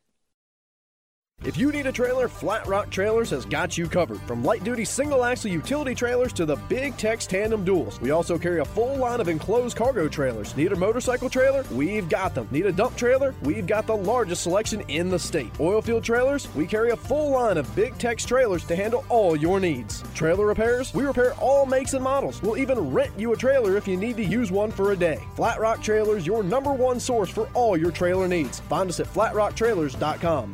[1.44, 4.20] If you need a trailer, Flat Rock Trailers has got you covered.
[4.22, 8.00] From light duty single axle utility trailers to the big Tex tandem duals.
[8.00, 10.56] We also carry a full line of enclosed cargo trailers.
[10.56, 11.64] Need a motorcycle trailer?
[11.70, 12.48] We've got them.
[12.50, 13.36] Need a dump trailer?
[13.42, 15.52] We've got the largest selection in the state.
[15.54, 16.52] Oilfield trailers?
[16.56, 20.02] We carry a full line of big Tex trailers to handle all your needs.
[20.14, 20.92] Trailer repairs?
[20.92, 22.42] We repair all makes and models.
[22.42, 25.20] We'll even rent you a trailer if you need to use one for a day.
[25.36, 28.58] Flat Rock Trailers, your number one source for all your trailer needs.
[28.58, 30.52] Find us at flatrocktrailers.com.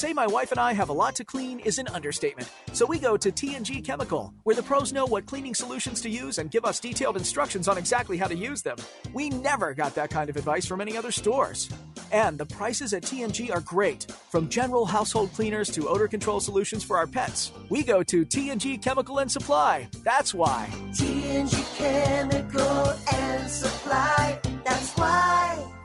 [0.00, 2.48] say my wife and I have a lot to clean is an understatement.
[2.72, 6.38] So we go to TNG Chemical, where the pros know what cleaning solutions to use
[6.38, 8.78] and give us detailed instructions on exactly how to use them.
[9.12, 11.68] We never got that kind of advice from any other stores.
[12.12, 16.82] And the prices at TNG are great, from general household cleaners to odor control solutions
[16.82, 17.52] for our pets.
[17.68, 19.86] We go to TNG Chemical and Supply.
[20.02, 20.70] That's why.
[20.92, 24.40] TNG Chemical and Supply.
[24.64, 25.79] That's why.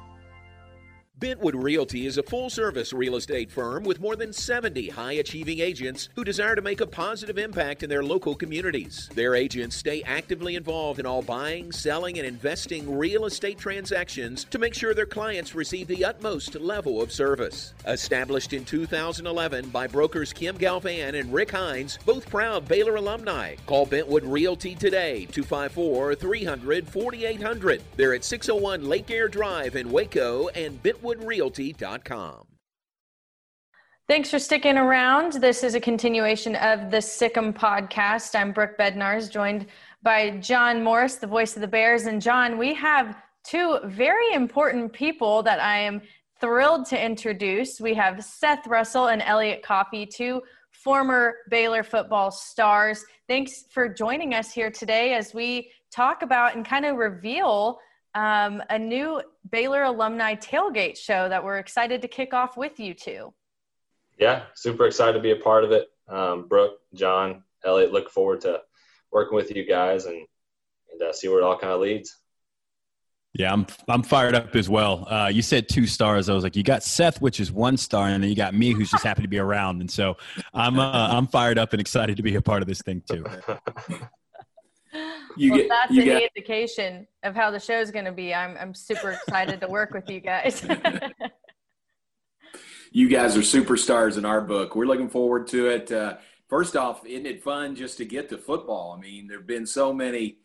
[1.18, 5.62] Bentwood Realty is a full service real estate firm with more than 70 high achieving
[5.62, 9.10] agents who desire to make a positive impact in their local communities.
[9.16, 14.60] Their agents stay actively involved in all buying, selling, and investing real estate transactions to
[14.60, 17.74] make sure their clients receive the utmost level of service.
[17.88, 23.56] Established in 2011 by brokers Kim Galvan and Rick Hines, both proud Baylor alumni.
[23.68, 27.82] Call Bentwood Realty today, 254 300 4800.
[27.96, 32.48] They're at 601 Lake Air Drive in Waco and Bentwood BentwoodRealty.com.
[34.08, 35.34] Thanks for sticking around.
[35.34, 38.36] This is a continuation of the Sic 'Em podcast.
[38.40, 39.68] I'm Brooke Bednarz, joined
[40.04, 42.06] by John Morris, the voice of the Bears.
[42.06, 46.02] And John, we have two very important people that I am
[46.40, 47.80] thrilled to introduce.
[47.82, 53.04] We have Seth Russell and Elliot Coffey, two former Baylor football stars.
[53.28, 57.80] Thanks for joining us here today as we talk about and kind of reveal
[58.16, 62.94] um, a new Baylor alumni tailgate show that we're excited to kick off with you
[62.94, 63.34] two.
[64.18, 65.90] Yeah, super excited to be a part of it.
[66.08, 68.62] Um, Brooke, John, Elliot, look forward to
[69.12, 70.26] working with you guys and,
[70.92, 72.18] and uh, see where it all kind of leads.
[73.38, 75.06] Yeah, I'm I'm fired up as well.
[75.10, 76.30] Uh, you said two stars.
[76.30, 78.72] I was like, you got Seth, which is one star, and then you got me,
[78.72, 79.82] who's just happy to be around.
[79.82, 80.16] And so
[80.54, 83.26] I'm uh, I'm fired up and excited to be a part of this thing too.
[85.38, 88.12] you well, get, that's you an get, indication of how the show is going to
[88.12, 88.34] be.
[88.34, 90.64] I'm I'm super excited to work with you guys.
[92.92, 94.76] you guys are superstars in our book.
[94.76, 95.92] We're looking forward to it.
[95.92, 96.18] Uh,
[96.48, 98.96] first off, isn't it fun just to get to football?
[98.98, 100.38] I mean, there've been so many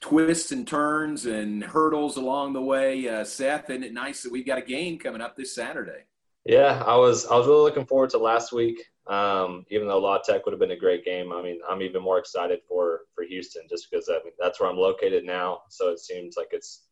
[0.00, 3.08] twists and turns and hurdles along the way.
[3.08, 6.04] Uh, Seth, isn't it nice that we've got a game coming up this Saturday?
[6.44, 8.84] Yeah, I was I was really looking forward to last week.
[9.06, 12.02] Um, even though La Tech would have been a great game, I mean, I'm even
[12.02, 15.62] more excited for for Houston just because I mean, that's where I'm located now.
[15.68, 16.86] So it seems like it's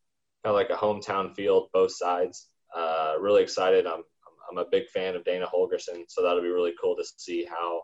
[0.44, 2.48] kind of like a hometown field, both sides.
[2.76, 3.86] Uh, really excited.
[3.86, 4.02] I'm
[4.50, 7.82] I'm a big fan of Dana Holgorsen, so that'll be really cool to see how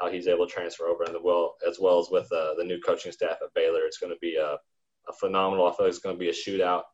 [0.00, 2.64] how he's able to transfer over, and the well as well as with uh, the
[2.64, 3.84] new coaching staff at Baylor.
[3.84, 4.52] It's going to be a,
[5.08, 5.66] a phenomenal.
[5.66, 6.84] I feel like it's going to be a shootout,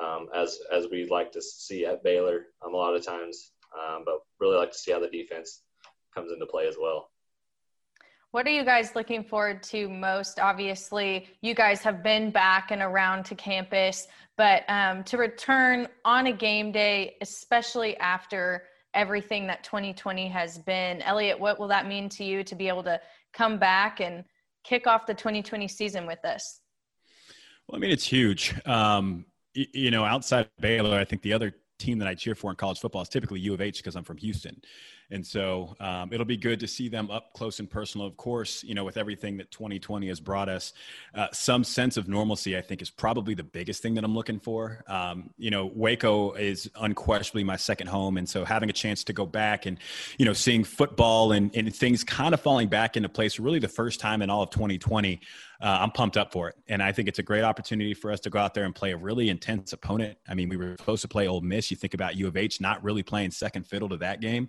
[0.00, 3.50] um, as as we like to see at Baylor um, a lot of times.
[3.74, 5.63] Um, but really like to see how the defense
[6.14, 7.10] comes into play as well.
[8.30, 10.40] What are you guys looking forward to most?
[10.40, 16.26] Obviously, you guys have been back and around to campus, but um, to return on
[16.26, 21.00] a game day, especially after everything that 2020 has been.
[21.02, 23.00] Elliot, what will that mean to you to be able to
[23.32, 24.24] come back and
[24.64, 26.60] kick off the 2020 season with us?
[27.68, 28.54] Well, I mean, it's huge.
[28.66, 32.56] Um, you know, outside Baylor, I think the other team that I cheer for in
[32.56, 34.60] college football is typically U of H because I'm from Houston.
[35.14, 38.04] And so um, it'll be good to see them up close and personal.
[38.04, 40.72] Of course, you know, with everything that 2020 has brought us,
[41.14, 44.40] uh, some sense of normalcy, I think, is probably the biggest thing that I'm looking
[44.40, 44.82] for.
[44.88, 48.16] Um, you know, Waco is unquestionably my second home.
[48.16, 49.78] And so having a chance to go back and,
[50.18, 53.68] you know, seeing football and, and things kind of falling back into place really the
[53.68, 55.20] first time in all of 2020
[55.64, 56.56] uh, I'm pumped up for it.
[56.68, 58.92] And I think it's a great opportunity for us to go out there and play
[58.92, 60.18] a really intense opponent.
[60.28, 61.70] I mean, we were supposed to play Ole Miss.
[61.70, 64.48] You think about U of H not really playing second fiddle to that game.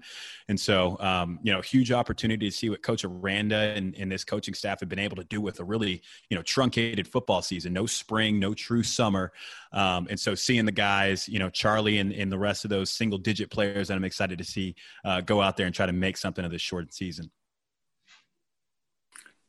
[0.49, 4.25] And so, um, you know, huge opportunity to see what Coach Aranda and, and this
[4.25, 7.71] coaching staff have been able to do with a really, you know, truncated football season.
[7.71, 9.32] No spring, no true summer.
[9.71, 12.91] Um, and so seeing the guys, you know, Charlie and, and the rest of those
[12.91, 14.75] single digit players that I'm excited to see
[15.06, 17.32] uh, go out there and try to make something of this short season.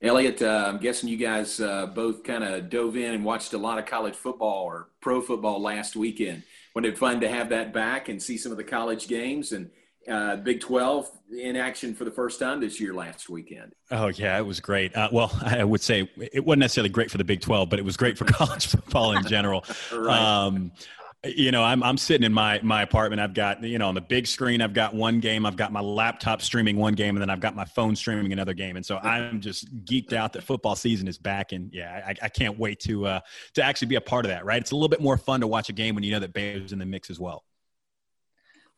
[0.03, 3.59] Elliot, uh, I'm guessing you guys uh, both kind of dove in and watched a
[3.59, 6.43] lot of college football or pro football last weekend.
[6.75, 9.71] Wasn't it fun to have that back and see some of the college games and
[10.07, 13.73] uh, Big 12 in action for the first time this year last weekend?
[13.91, 14.95] Oh, yeah, it was great.
[14.95, 17.85] Uh, well, I would say it wasn't necessarily great for the Big 12, but it
[17.85, 19.65] was great for college football in general.
[19.93, 20.21] right.
[20.21, 20.73] Um,
[21.35, 23.21] you know i'm i'm sitting in my my apartment.
[23.21, 25.47] I've got you know on the big screen i've got one game.
[25.47, 28.55] I've got my laptop streaming one game and then i've got my phone streaming another
[28.55, 28.77] game.
[28.77, 31.53] And so i'm just geeked out that football season is back.
[31.53, 33.21] And yeah i, I can't wait to uh
[33.55, 34.61] to actually be a part of that right?
[34.61, 36.73] It's a little bit more fun to watch a game when you know that baylor's
[36.73, 37.45] in the mix as well.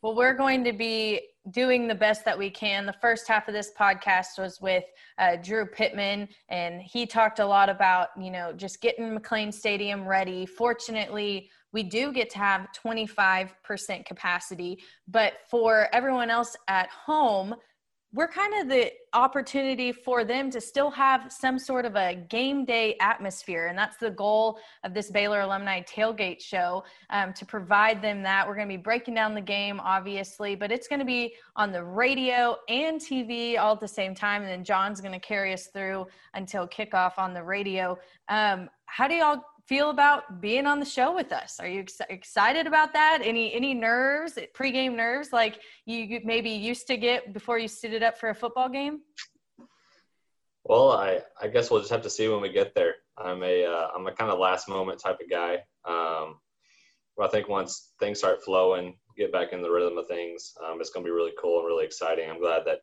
[0.01, 2.87] Well, we're going to be doing the best that we can.
[2.87, 4.85] The first half of this podcast was with
[5.19, 10.07] uh, Drew Pittman, and he talked a lot about, you know, just getting McLane Stadium
[10.07, 10.47] ready.
[10.47, 14.79] Fortunately we do get to have 25% capacity.
[15.07, 17.55] But for everyone else at home,
[18.15, 22.65] we're kind of the opportunity for them to still have some sort of a game
[22.65, 23.67] day atmosphere.
[23.67, 28.49] And that's the goal of this Baylor Alumni Tailgate Show um, to provide them that.
[28.49, 31.71] We're going to be breaking down the game, obviously, but it's going to be on
[31.71, 34.41] the radio and TV all at the same time.
[34.41, 37.99] And then John's going to carry us through until kickoff on the radio.
[38.31, 41.61] Um, how do y'all feel about being on the show with us?
[41.61, 43.21] Are you ex- excited about that?
[43.23, 48.19] Any any nerves, pregame nerves, like you maybe used to get before you suited up
[48.19, 49.01] for a football game?
[50.65, 52.95] Well, I I guess we'll just have to see when we get there.
[53.19, 55.57] I'm a am uh, a kind of last moment type of guy.
[55.85, 56.39] Um,
[57.21, 60.91] I think once things start flowing, get back in the rhythm of things, um, it's
[60.91, 62.31] going to be really cool and really exciting.
[62.31, 62.81] I'm glad that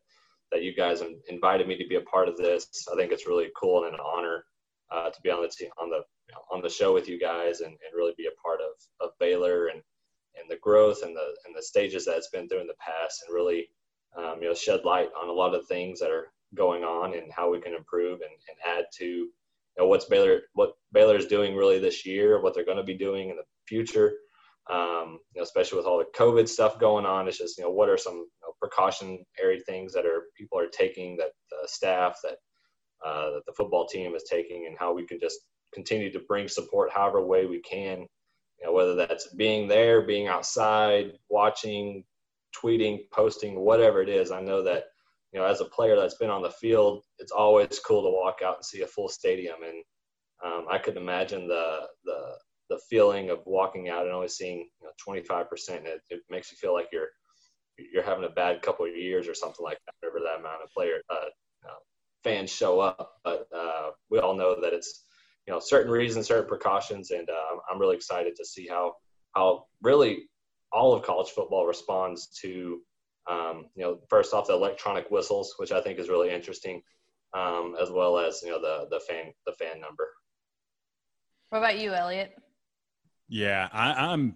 [0.51, 2.67] that you guys invited me to be a part of this.
[2.91, 4.45] I think it's really cool and an honor
[4.91, 7.19] uh, to be on the team on the you know, on the show with you
[7.19, 8.71] guys and, and really be a part of,
[9.05, 9.81] of Baylor and
[10.39, 13.23] and the growth and the and the stages that it's been through in the past
[13.25, 13.67] and really
[14.17, 17.31] um, you know shed light on a lot of things that are going on and
[17.31, 19.31] how we can improve and, and add to you
[19.77, 22.97] know what's Baylor what Baylor is doing really this year, what they're going to be
[22.97, 24.13] doing in the future.
[24.67, 27.71] Um, you know, especially with all the COVID stuff going on, it's just you know
[27.71, 32.17] what are some you know, precautionary things that are people are taking that the staff
[32.23, 32.37] that
[33.05, 35.39] uh, that the football team is taking and how we can just
[35.75, 38.07] continue to bring support however way we can.
[38.59, 42.03] You know, whether that's being there, being outside, watching,
[42.55, 44.31] tweeting, posting, whatever it is.
[44.31, 44.85] I know that
[45.31, 48.39] you know as a player that's been on the field, it's always cool to walk
[48.43, 49.83] out and see a full stadium, and
[50.43, 52.37] um, I could imagine the the
[52.69, 55.85] the feeling of walking out and only seeing you know 25 percent.
[55.85, 57.09] It, it makes you feel like you're
[57.77, 59.93] you're having a bad couple of years or something like that.
[59.99, 61.29] Whenever that amount of player uh,
[62.25, 63.13] fans show up.
[63.23, 65.04] But uh, we all know that it's
[65.47, 68.93] you know certain reasons, certain precautions, and uh, I'm really excited to see how
[69.35, 70.29] how really
[70.71, 72.81] all of college football responds to
[73.29, 76.81] um, you know first off the electronic whistles, which I think is really interesting,
[77.33, 80.07] um, as well as you know the the fan the fan number.
[81.49, 82.33] What about you, Elliot?
[83.27, 84.35] Yeah, I, am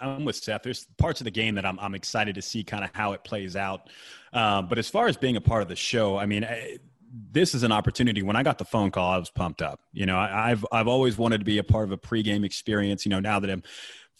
[0.00, 0.62] I'm, I'm with Seth.
[0.62, 3.24] There's parts of the game that I'm I'm excited to see kind of how it
[3.24, 3.88] plays out.
[4.32, 6.78] Um, but as far as being a part of the show, I mean, I,
[7.12, 8.22] this is an opportunity.
[8.22, 9.80] When I got the phone call, I was pumped up.
[9.92, 13.04] You know, I, have I've always wanted to be a part of a pregame experience.
[13.04, 13.62] You know, now that I'm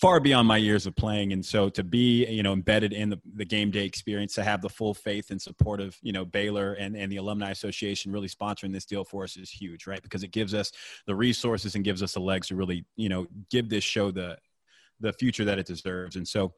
[0.00, 3.20] far beyond my years of playing, and so to be you know embedded in the,
[3.34, 6.74] the game day experience, to have the full faith and support of you know Baylor
[6.74, 10.02] and and the Alumni Association really sponsoring this deal for us is huge, right?
[10.02, 10.72] Because it gives us
[11.06, 14.36] the resources and gives us the legs to really you know give this show the
[15.00, 16.16] the future that it deserves.
[16.16, 16.52] And so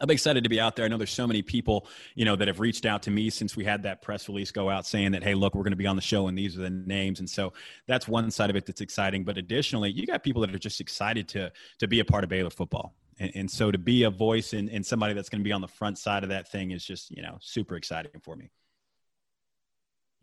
[0.00, 0.84] I'm excited to be out there.
[0.84, 3.56] I know there's so many people, you know, that have reached out to me since
[3.56, 5.86] we had that press release go out saying that, hey, look, we're going to be
[5.86, 7.20] on the show and these are the names.
[7.20, 7.52] And so
[7.86, 9.24] that's one side of it that's exciting.
[9.24, 12.30] But additionally, you got people that are just excited to to be a part of
[12.30, 12.94] Baylor football.
[13.18, 15.60] And, and so to be a voice and, and somebody that's going to be on
[15.60, 18.50] the front side of that thing is just, you know, super exciting for me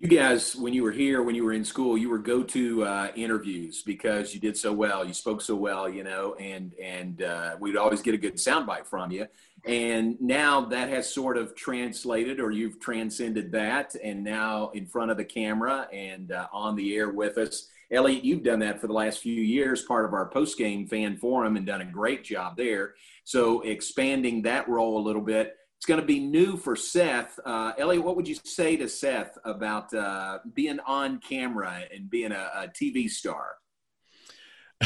[0.04, 3.10] you guys, when you were here, when you were in school, you were go-to uh,
[3.16, 7.56] interviews because you did so well, you spoke so well, you know, and and uh,
[7.58, 9.26] we'd always get a good soundbite from you.
[9.66, 15.10] And now that has sort of translated, or you've transcended that, and now in front
[15.10, 17.70] of the camera and uh, on the air with us.
[17.90, 21.56] Elliot, you've done that for the last few years, part of our post-game fan forum,
[21.56, 22.96] and done a great job there.
[23.24, 27.38] So expanding that role a little bit it's going to be new for Seth.
[27.44, 32.32] Uh, Elliot, what would you say to Seth about uh, being on camera and being
[32.32, 33.48] a, a TV star?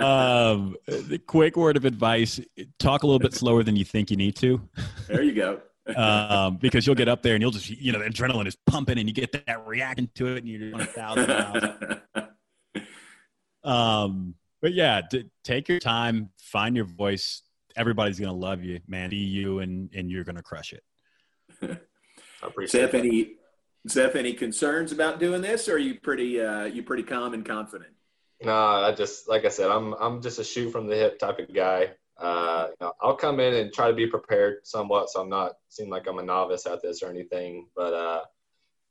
[0.00, 2.38] um, the quick word of advice
[2.78, 4.60] talk a little bit slower than you think you need to.
[5.08, 5.60] There you go.
[5.96, 8.96] um, because you'll get up there and you'll just, you know, the adrenaline is pumping
[8.96, 12.76] and you get that reaction to it and you're doing a thousand miles.
[13.64, 17.42] um, but yeah, d- take your time, find your voice.
[17.76, 19.10] Everybody's gonna love you, man.
[19.10, 20.82] Be you, and and you're gonna crush it.
[22.42, 22.80] I appreciate.
[22.80, 23.34] Seth, any
[23.86, 27.44] Seth, any concerns about doing this, or are you pretty uh, you pretty calm and
[27.44, 27.92] confident?
[28.42, 31.38] No, I just like I said, I'm I'm just a shoot from the hip type
[31.38, 31.90] of guy.
[32.18, 35.52] Uh, you know, I'll come in and try to be prepared somewhat, so I'm not
[35.68, 37.66] seem like I'm a novice at this or anything.
[37.74, 38.20] But uh,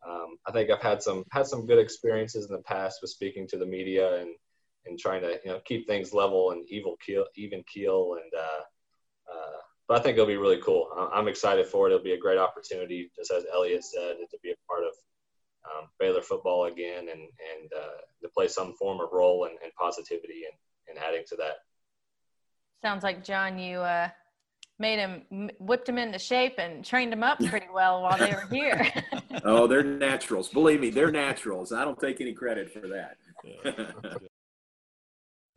[0.08, 3.48] um, I think I've had some had some good experiences in the past with speaking
[3.50, 4.30] to the media and
[4.90, 8.18] and trying to you know keep things level and evil keel, even keel.
[8.22, 8.62] And uh,
[9.32, 10.90] uh, but I think it'll be really cool.
[11.14, 11.92] I'm excited for it.
[11.92, 14.94] It'll be a great opportunity, just as Elliot said, to be a part of
[15.66, 19.74] um, Baylor football again and and uh, to play some form of role and, and
[19.76, 21.58] positivity and, and adding to that.
[22.82, 24.10] Sounds like John, you uh,
[24.80, 28.48] made him whipped him into shape and trained him up pretty well while they were
[28.50, 28.92] here.
[29.44, 30.50] oh, they're naturals.
[30.50, 31.74] Believe me, they're naturals.
[31.74, 33.18] I don't take any credit for that.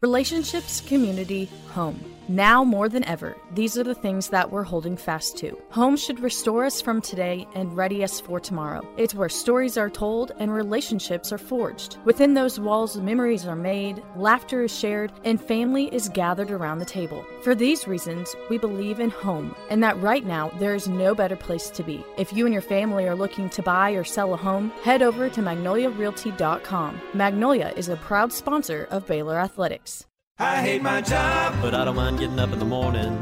[0.03, 2.12] Relationships, community, home.
[2.33, 5.55] Now more than ever, these are the things that we're holding fast to.
[5.69, 8.81] Home should restore us from today and ready us for tomorrow.
[8.97, 11.99] It's where stories are told and relationships are forged.
[12.07, 16.87] Within those walls, memories are made, laughter is shared, and family is gathered around the
[16.87, 17.23] table.
[17.43, 21.37] For these reasons, we believe in home and that right now there is no better
[21.37, 22.03] place to be.
[22.17, 25.29] If you and your family are looking to buy or sell a home, head over
[25.29, 26.99] to magnoliarealty.com.
[27.13, 30.07] Magnolia is a proud sponsor of Baylor Athletics.
[30.39, 33.17] I hate my job, but I don't mind getting up in the morning.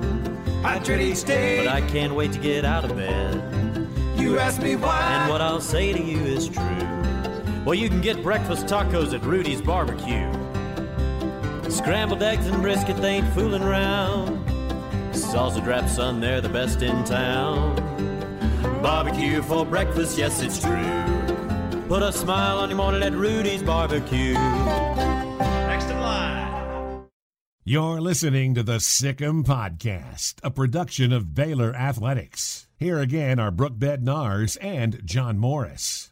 [0.64, 3.88] I dread each day, but I can't wait to get out of bed.
[4.16, 6.88] You ask me why, and what I'll say to you is true.
[7.64, 10.30] Well, you can get breakfast tacos at Rudy's Barbecue.
[11.70, 14.46] Scrambled eggs and brisket, they ain't fooling around.
[15.12, 17.74] Salsa drap, son, they're the best in town.
[18.82, 21.82] Barbecue for breakfast, yes, it's true.
[21.88, 24.34] Put a smile on your morning at Rudy's Barbecue.
[24.34, 26.49] Next in line.
[27.62, 32.66] You're listening to the Sic 'Em Podcast, a production of Baylor Athletics.
[32.78, 36.10] Here again are Brooke Bednarz and John Morris.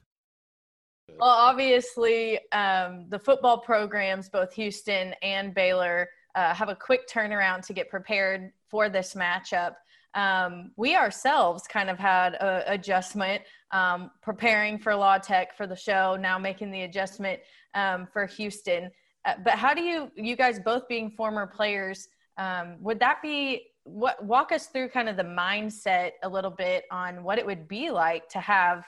[1.18, 7.64] Well, obviously, um, the football programs, both Houston and Baylor, uh, have a quick turnaround
[7.68, 9.76] to get prepared for this matchup.
[10.12, 15.76] Um, we ourselves kind of had an adjustment um, preparing for La Tech for the
[15.76, 17.40] show, now making the adjustment
[17.72, 18.90] um, for Houston.
[19.28, 22.08] Uh, but how do you, you guys both being former players,
[22.38, 26.84] um, would that be what walk us through kind of the mindset a little bit
[26.90, 28.86] on what it would be like to have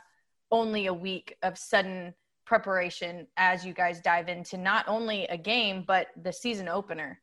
[0.50, 2.14] only a week of sudden
[2.46, 7.20] preparation as you guys dive into not only a game but the season opener?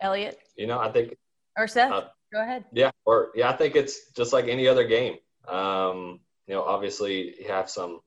[0.00, 0.38] Elliot?
[0.56, 1.16] You know, I think
[1.58, 1.90] or seth?
[1.90, 2.64] Uh, go ahead.
[2.72, 5.16] Yeah, or yeah, I think it's just like any other game.
[5.48, 8.00] Um, you know, obviously you have some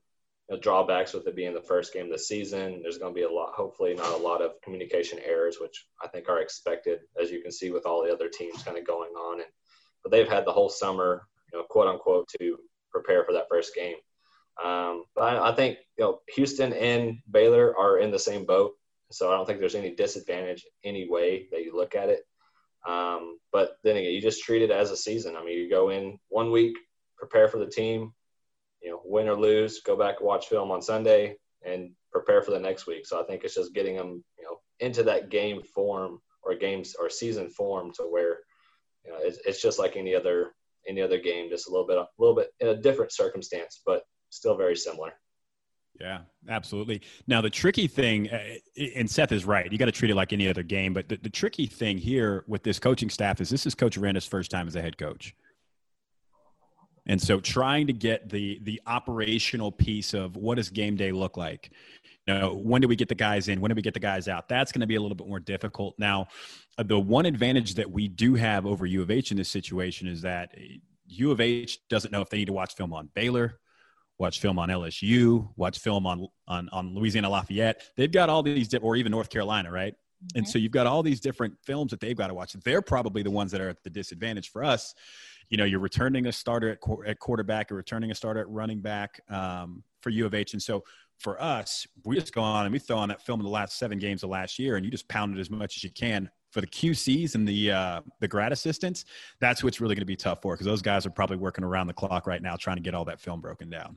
[0.50, 2.80] know, drawbacks with it being the first game of the season.
[2.82, 6.08] There's going to be a lot, hopefully, not a lot of communication errors, which I
[6.08, 9.12] think are expected, as you can see with all the other teams kind of going
[9.12, 9.40] on.
[9.40, 9.48] And
[10.02, 12.58] but they've had the whole summer, you know, quote unquote, to
[12.92, 13.96] prepare for that first game.
[14.62, 18.72] Um, but I, I think you know Houston and Baylor are in the same boat,
[19.10, 22.20] so I don't think there's any disadvantage any way that you look at it.
[22.86, 25.36] Um, but then again, you just treat it as a season.
[25.36, 26.76] I mean, you go in one week,
[27.16, 28.12] prepare for the team,
[28.84, 32.50] you know, win or lose, go back and watch film on Sunday, and prepare for
[32.50, 33.06] the next week.
[33.06, 36.94] So I think it's just getting them, you know, into that game form or games
[37.00, 38.40] or season form to where,
[39.04, 40.52] you know, it's, it's just like any other
[40.86, 44.02] any other game, just a little bit, a little bit in a different circumstance, but
[44.28, 45.14] still very similar.
[45.98, 46.18] Yeah,
[46.48, 47.00] absolutely.
[47.26, 48.56] Now, the tricky thing, uh,
[48.96, 50.92] and Seth is right, you got to treat it like any other game.
[50.92, 54.26] But the, the tricky thing here with this coaching staff is this is Coach Aranda's
[54.26, 55.34] first time as a head coach.
[57.06, 61.36] And so trying to get the the operational piece of what does game day look
[61.36, 61.70] like?
[62.26, 63.60] You know, when do we get the guys in?
[63.60, 64.48] When do we get the guys out?
[64.48, 65.94] That's going to be a little bit more difficult.
[65.98, 66.28] Now,
[66.78, 70.08] uh, the one advantage that we do have over U of H in this situation
[70.08, 70.54] is that
[71.06, 73.60] U of H doesn't know if they need to watch film on Baylor,
[74.18, 77.82] watch film on LSU, watch film on on, on Louisiana Lafayette.
[77.96, 79.94] They've got all these, or even North Carolina, right?
[80.34, 82.54] And so you've got all these different films that they've got to watch.
[82.54, 84.94] They're probably the ones that are at the disadvantage for us.
[85.54, 88.48] You know, you're returning a starter at, qu- at quarterback, you're returning a starter at
[88.48, 90.52] running back um, for U of H.
[90.52, 90.82] And so
[91.20, 93.78] for us, we just go on and we throw on that film in the last
[93.78, 96.28] seven games of last year, and you just pound it as much as you can.
[96.50, 99.04] For the QCs and the uh, the grad assistants,
[99.38, 101.86] that's what's really going to be tough for because those guys are probably working around
[101.86, 103.96] the clock right now trying to get all that film broken down.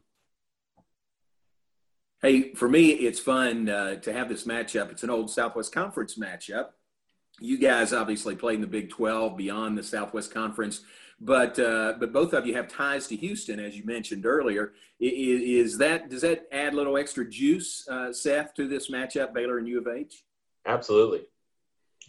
[2.21, 4.91] Hey, for me, it's fun uh, to have this matchup.
[4.91, 6.67] It's an old Southwest Conference matchup.
[7.39, 10.81] You guys obviously played in the Big 12 beyond the Southwest Conference,
[11.19, 14.73] but uh, but both of you have ties to Houston, as you mentioned earlier.
[14.99, 19.33] Is, is that does that add a little extra juice, uh, Seth, to this matchup,
[19.33, 20.23] Baylor and U of H?
[20.65, 21.21] Absolutely.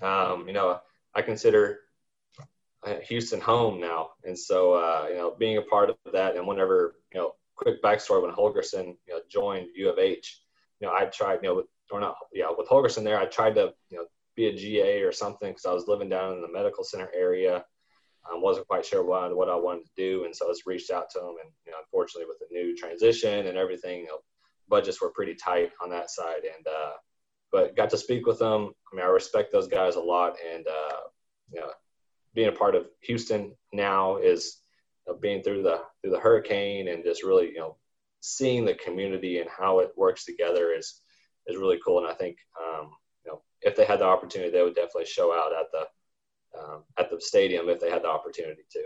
[0.03, 0.81] Um, you know,
[1.15, 1.81] I consider
[2.85, 6.47] uh, Houston home now, and so uh, you know, being a part of that, and
[6.47, 10.43] whenever you know, quick backstory when Holgorsen you know joined U of H,
[10.81, 13.55] you know, I tried you know, with, or not, yeah, with Holgorsen there, I tried
[13.55, 14.05] to you know
[14.37, 17.65] be a GA or something because I was living down in the medical center area.
[18.31, 20.91] I wasn't quite sure what, what I wanted to do, and so I just reached
[20.91, 21.37] out to them.
[21.43, 24.19] And you know, unfortunately, with the new transition and everything, you know,
[24.69, 26.43] budgets were pretty tight on that side.
[26.45, 26.93] And uh,
[27.51, 28.73] but got to speak with them.
[28.93, 31.01] I mean, I respect those guys a lot, and uh,
[31.53, 31.71] you know,
[32.35, 34.59] being a part of Houston now is
[35.07, 37.77] you know, being through the through the hurricane and just really you know
[38.21, 41.01] seeing the community and how it works together is
[41.47, 41.99] is really cool.
[41.99, 42.91] And I think um,
[43.25, 45.87] you know if they had the opportunity, they would definitely show out at the
[46.63, 48.81] um, at the stadium if they had the opportunity to.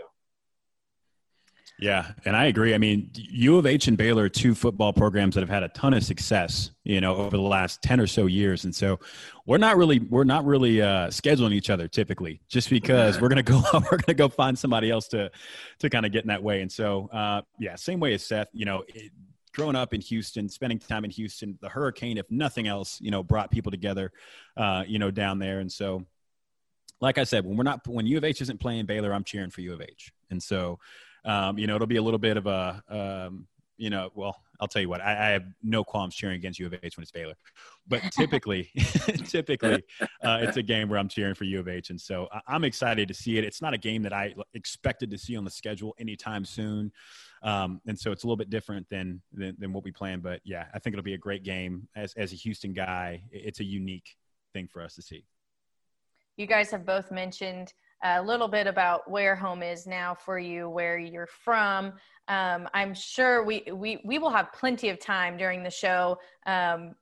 [1.79, 2.75] Yeah, and I agree.
[2.75, 5.69] I mean, U of H and Baylor are two football programs that have had a
[5.69, 8.99] ton of success, you know, over the last ten or so years, and so
[9.47, 13.41] we're not really we're not really uh, scheduling each other typically, just because we're gonna
[13.41, 13.61] go
[13.91, 15.31] we're gonna go find somebody else to
[15.79, 16.61] to kind of get in that way.
[16.61, 18.83] And so, uh, yeah, same way as Seth, you know.
[18.87, 19.11] It,
[19.53, 23.21] growing up in Houston, spending time in Houston, the hurricane, if nothing else, you know,
[23.21, 24.11] brought people together,
[24.57, 25.59] uh, you know, down there.
[25.59, 26.03] And so,
[27.03, 29.49] like I said, when we're not, when U of H isn't playing Baylor, I'm cheering
[29.49, 30.13] for U of H.
[30.31, 30.79] And so,
[31.25, 33.45] um, you know, it'll be a little bit of a, um,
[33.75, 36.65] you know, well, I'll tell you what, I, I, have no qualms cheering against U
[36.65, 37.33] of H when it's Baylor,
[37.89, 38.71] but typically,
[39.25, 39.83] typically,
[40.23, 42.63] uh, it's a game where I'm cheering for U of H, and so I, am
[42.63, 43.43] excited to see it.
[43.43, 46.93] It's not a game that I expected to see on the schedule anytime soon,
[47.41, 50.23] um, and so it's a little bit different than, than, than what we planned.
[50.23, 51.89] But yeah, I think it'll be a great game.
[51.97, 54.15] As as a Houston guy, it's a unique
[54.53, 55.25] thing for us to see.
[56.37, 57.73] You guys have both mentioned
[58.03, 61.93] a little bit about where home is now for you, where you're from.
[62.27, 66.95] Um, I'm sure we, we, we will have plenty of time during the show, um,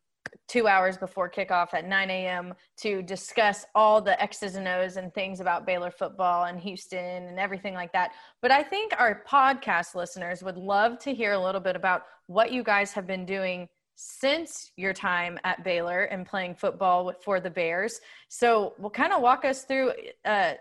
[0.48, 2.54] two hours before kickoff at 9 a.m.
[2.78, 7.40] to discuss all the X's and O's and things about Baylor football and Houston and
[7.40, 8.12] everything like that.
[8.42, 12.52] But I think our podcast listeners would love to hear a little bit about what
[12.52, 13.68] you guys have been doing
[14.04, 18.02] since your time at Baylor and playing football for the Bears.
[18.30, 19.92] So we'll kind of walk us through
[20.26, 20.54] uh,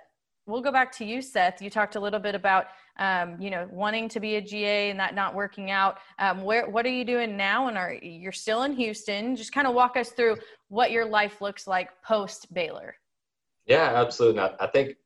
[0.47, 1.63] we'll go back to you, Seth.
[1.63, 2.67] You talked a little bit about,
[2.99, 5.99] um, you know, wanting to be a GA and that not working out.
[6.19, 7.69] Um, where, what are you doing now?
[7.69, 9.37] And are you're still in Houston?
[9.37, 10.37] Just kind of walk us through
[10.69, 12.97] what your life looks like post Baylor.
[13.65, 14.41] Yeah, absolutely.
[14.41, 14.97] I think,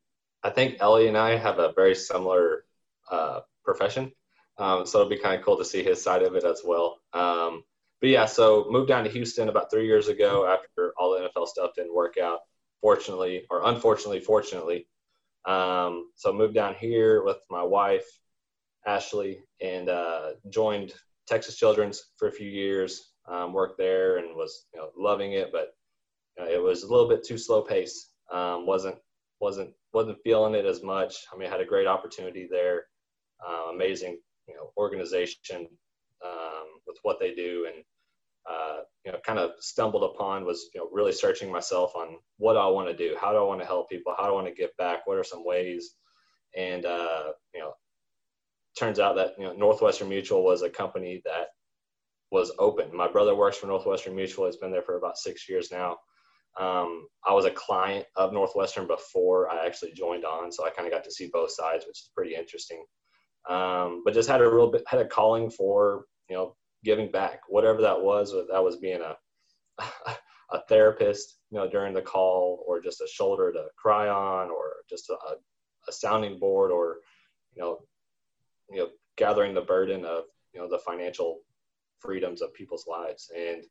[0.42, 2.64] I think Ellie and I have a very similar
[3.10, 4.10] uh, profession.
[4.58, 6.98] Um, so it'll be kind of cool to see his side of it as well.
[7.12, 7.64] Um,
[8.00, 11.46] but yeah, so moved down to Houston about three years ago after all the NFL
[11.46, 12.40] stuff didn't work out.
[12.80, 14.86] Fortunately, or unfortunately, fortunately,
[15.46, 18.06] um, so moved down here with my wife,
[18.86, 20.92] Ashley, and uh, joined
[21.26, 23.12] Texas Children's for a few years.
[23.26, 25.74] Um, worked there and was you know, loving it, but
[26.36, 28.10] it was a little bit too slow pace.
[28.30, 28.96] Um, wasn't
[29.40, 31.24] wasn't wasn't feeling it as much.
[31.32, 32.84] I mean, I had a great opportunity there,
[33.46, 34.18] uh, amazing
[34.48, 35.68] you know organization
[36.24, 37.84] um, with what they do, and
[38.48, 42.56] uh, you know, kind of stumbled upon was, you know, really searching myself on what
[42.56, 44.46] I want to do, how do I want to help people, how do I want
[44.48, 45.94] to give back, what are some ways,
[46.56, 47.72] and uh, you know,
[48.78, 51.48] turns out that you know Northwestern Mutual was a company that
[52.30, 52.94] was open.
[52.94, 55.96] My brother works for Northwestern Mutual; has been there for about six years now.
[56.60, 60.86] Um, I was a client of Northwestern before I actually joined on, so I kind
[60.86, 62.84] of got to see both sides, which is pretty interesting.
[63.48, 67.40] Um, but just had a real bit had a calling for you know giving back,
[67.48, 68.32] whatever that was.
[68.50, 69.16] That was being a
[70.50, 74.74] a therapist, you know, during the call, or just a shoulder to cry on, or
[74.88, 75.16] just a,
[75.88, 76.98] a sounding board, or
[77.54, 77.78] you know,
[78.70, 81.40] you know, gathering the burden of you know the financial
[81.98, 83.30] freedoms of people's lives.
[83.36, 83.64] And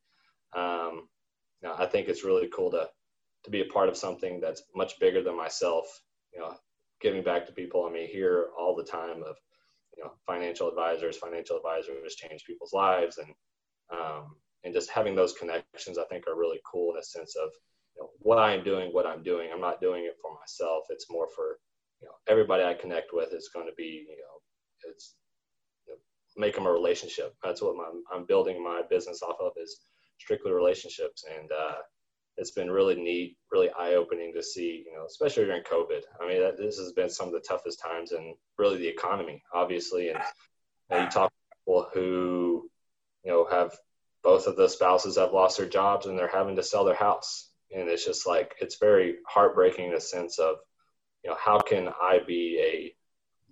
[0.56, 1.08] um,
[1.62, 2.90] you know, I think it's really cool to
[3.44, 5.86] to be a part of something that's much bigger than myself.
[6.34, 6.56] You know,
[7.02, 7.86] giving back to people.
[7.86, 9.36] I mean, hear all the time of
[9.98, 13.18] you know financial advisors financial advisors change people's lives.
[13.18, 13.34] And
[13.92, 17.50] um, and just having those connections i think are really cool in a sense of
[17.96, 19.50] you know, what i am doing what i'm doing.
[19.54, 20.86] I'm not doing it for myself.
[20.90, 21.60] It's more for
[22.02, 25.16] you know everybody i connect with is going to be you know it's
[25.88, 26.00] you know,
[26.38, 27.36] make them a relationship.
[27.44, 29.82] That's what I'm, I'm building my business off of is
[30.20, 31.24] strictly relationships.
[31.38, 31.76] And uh,
[32.38, 36.02] it's been really neat, really eye opening to see, you know, especially during COVID.
[36.20, 39.44] I mean, that, this has been some of the toughest times in really the economy,
[39.54, 40.10] obviously.
[40.10, 40.20] And
[40.90, 42.70] you, know, you talk to people who,
[43.24, 43.78] you know, have
[44.24, 47.50] both of the spouses have lost their jobs and they're having to sell their house.
[47.76, 50.58] And it's just like, it's very heartbreaking in a sense of,
[51.24, 52.96] you know, how can I be a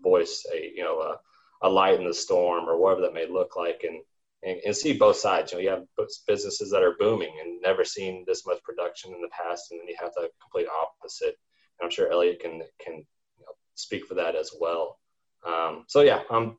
[0.02, 1.20] voice, a, you know, a,
[1.62, 3.84] a light in the storm or whatever that may look like.
[3.88, 4.02] And,
[4.44, 5.52] and, and, see both sides.
[5.52, 9.22] You know, you have businesses that are booming and never seen this much production in
[9.22, 11.38] the past, and then you have the complete opposite.
[11.80, 15.00] And I'm sure Elliot can can you know, speak for that as well.
[15.46, 16.58] Um, so yeah, I'm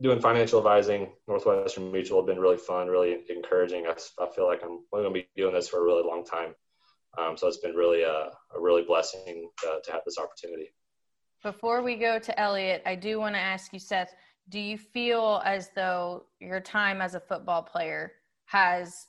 [0.00, 1.12] doing financial advising.
[1.26, 3.86] Northwestern Mutual have been really fun, really encouraging.
[3.86, 6.54] I, I feel like I'm going to be doing this for a really long time.
[7.18, 10.72] Um, so it's been really a, a really blessing to, to have this opportunity.
[11.42, 14.14] Before we go to Elliot, I do want to ask you, Seth
[14.48, 18.12] do you feel as though your time as a football player
[18.46, 19.06] has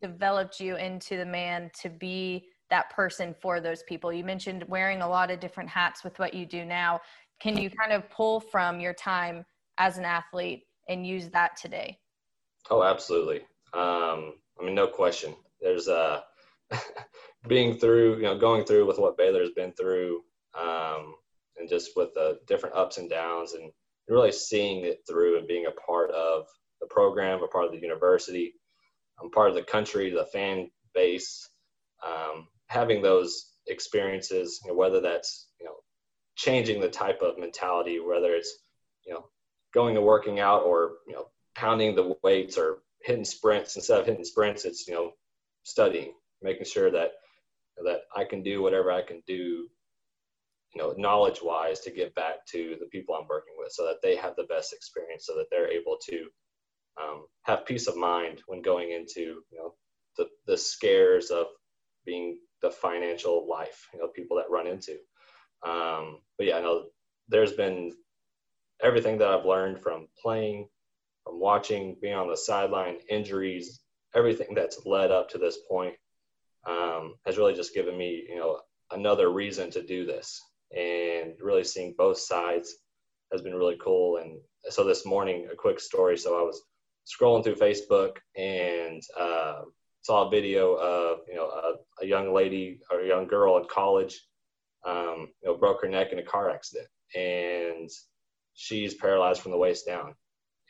[0.00, 4.12] developed you into the man to be that person for those people?
[4.12, 7.00] You mentioned wearing a lot of different hats with what you do now.
[7.40, 9.44] Can you kind of pull from your time
[9.78, 11.98] as an athlete and use that today?
[12.70, 13.40] Oh, absolutely.
[13.74, 15.34] Um, I mean, no question.
[15.60, 16.20] There's uh,
[17.48, 20.22] being through, you know, going through with what Baylor's been through,
[20.58, 21.14] um,
[21.58, 23.70] and just with the different ups and downs and
[24.08, 26.46] really seeing it through and being a part of
[26.80, 28.54] the program, a part of the university,
[29.20, 31.48] I'm part of the country, the fan base,
[32.04, 35.76] um, having those experiences, you know, whether that's you know
[36.36, 38.52] changing the type of mentality, whether it's
[39.06, 39.26] you know
[39.72, 44.06] going and working out or you know pounding the weights or hitting sprints instead of
[44.06, 45.12] hitting sprints, it's you know
[45.62, 47.12] studying, making sure that
[47.84, 49.68] that I can do whatever I can do,
[50.74, 54.02] you know, knowledge wise to give back to the people I'm working with, so that
[54.02, 56.28] they have the best experience, so that they're able to
[57.02, 59.74] um, have peace of mind when going into you know
[60.16, 61.46] the the scares of
[62.04, 64.92] being the financial life, you know, people that run into.
[65.62, 66.86] Um, but yeah, I know
[67.28, 67.92] there's been
[68.82, 70.68] everything that I've learned from playing,
[71.24, 73.80] from watching, being on the sideline, injuries,
[74.14, 75.94] everything that's led up to this point
[76.66, 78.60] um, has really just given me, you know,
[78.90, 80.40] another reason to do this.
[80.76, 82.76] And really seeing both sides
[83.32, 84.18] has been really cool.
[84.18, 84.38] And
[84.70, 86.16] so this morning, a quick story.
[86.16, 86.62] So I was
[87.06, 89.62] scrolling through Facebook and uh,
[90.02, 93.64] saw a video of you know a, a, young lady or a young girl in
[93.70, 94.20] college,
[94.86, 97.90] um, you know, broke her neck in a car accident, and
[98.54, 100.14] she's paralyzed from the waist down.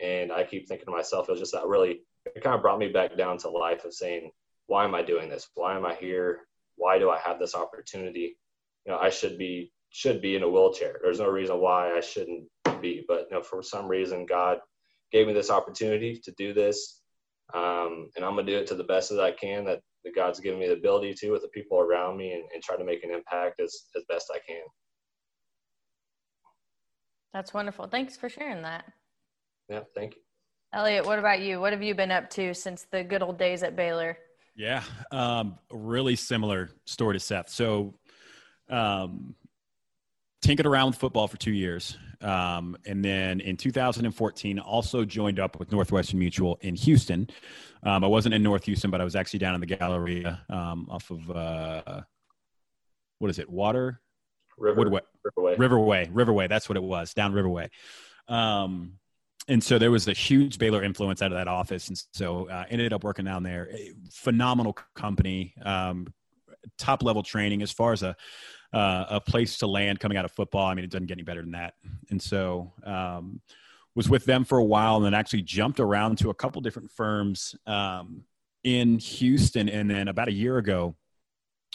[0.02, 2.78] And I keep thinking to myself, it was just that really it kind of brought
[2.78, 4.30] me back down to life of saying,
[4.66, 5.48] why am I doing this?
[5.54, 6.40] Why am I here?
[6.76, 8.38] Why do I have this opportunity?
[8.86, 10.98] You know, I should be should be in a wheelchair.
[11.00, 12.48] There's no reason why I shouldn't
[12.82, 14.58] be, but you know, for some reason, God
[15.12, 17.00] gave me this opportunity to do this,
[17.54, 19.64] um, and I'm gonna do it to the best that I can.
[19.64, 22.60] That, that God's given me the ability to with the people around me, and, and
[22.60, 24.64] try to make an impact as as best I can.
[27.32, 27.86] That's wonderful.
[27.86, 28.84] Thanks for sharing that.
[29.68, 30.22] Yeah, thank you.
[30.72, 31.60] Elliot, what about you?
[31.60, 34.18] What have you been up to since the good old days at Baylor?
[34.56, 34.82] Yeah,
[35.12, 37.48] um, really similar story to Seth.
[37.48, 37.94] So,
[38.68, 39.36] um,
[40.44, 41.96] tinkered around with football for two years.
[42.20, 47.28] Um, and then in 2014, also joined up with Northwestern Mutual in Houston.
[47.82, 50.86] Um, I wasn't in North Houston, but I was actually down in the Galleria um,
[50.90, 52.02] off of uh,
[53.18, 53.48] what is it?
[53.48, 54.00] Water,
[54.58, 55.00] River, Woodway.
[55.26, 55.56] Riverway.
[55.56, 56.48] Riverway, Riverway.
[56.48, 57.70] That's what it was down Riverway.
[58.28, 58.98] Um,
[59.48, 62.64] and so there was a huge Baylor influence out of that office, and so uh,
[62.70, 63.68] ended up working down there.
[63.72, 66.06] A phenomenal company, um,
[66.78, 68.16] top level training as far as a
[68.74, 70.66] uh, a place to land coming out of football.
[70.66, 71.74] I mean, it doesn't get any better than that.
[72.10, 73.40] And so, um,
[73.94, 76.90] was with them for a while, and then actually jumped around to a couple different
[76.90, 78.24] firms um,
[78.64, 80.96] in Houston, and then about a year ago,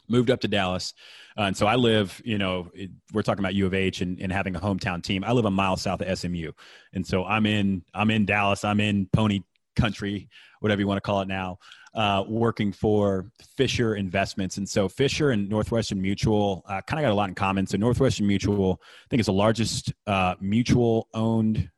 [0.09, 0.93] moved up to Dallas.
[1.37, 4.19] Uh, and so I live, you know, it, we're talking about U of H and,
[4.19, 5.23] and, having a hometown team.
[5.23, 6.51] I live a mile south of SMU,
[6.91, 8.65] and so I'm in I'm in Dallas.
[8.65, 9.41] I'm in Pony
[9.77, 10.27] Country,
[10.59, 11.57] whatever you want to call it now
[11.93, 14.57] uh, working for Fisher Investments.
[14.57, 17.65] And so Fisher and Northwestern Mutual uh, kind of got a lot in common.
[17.67, 21.69] So Northwestern Mutual, I think, is the largest uh, mutual owned,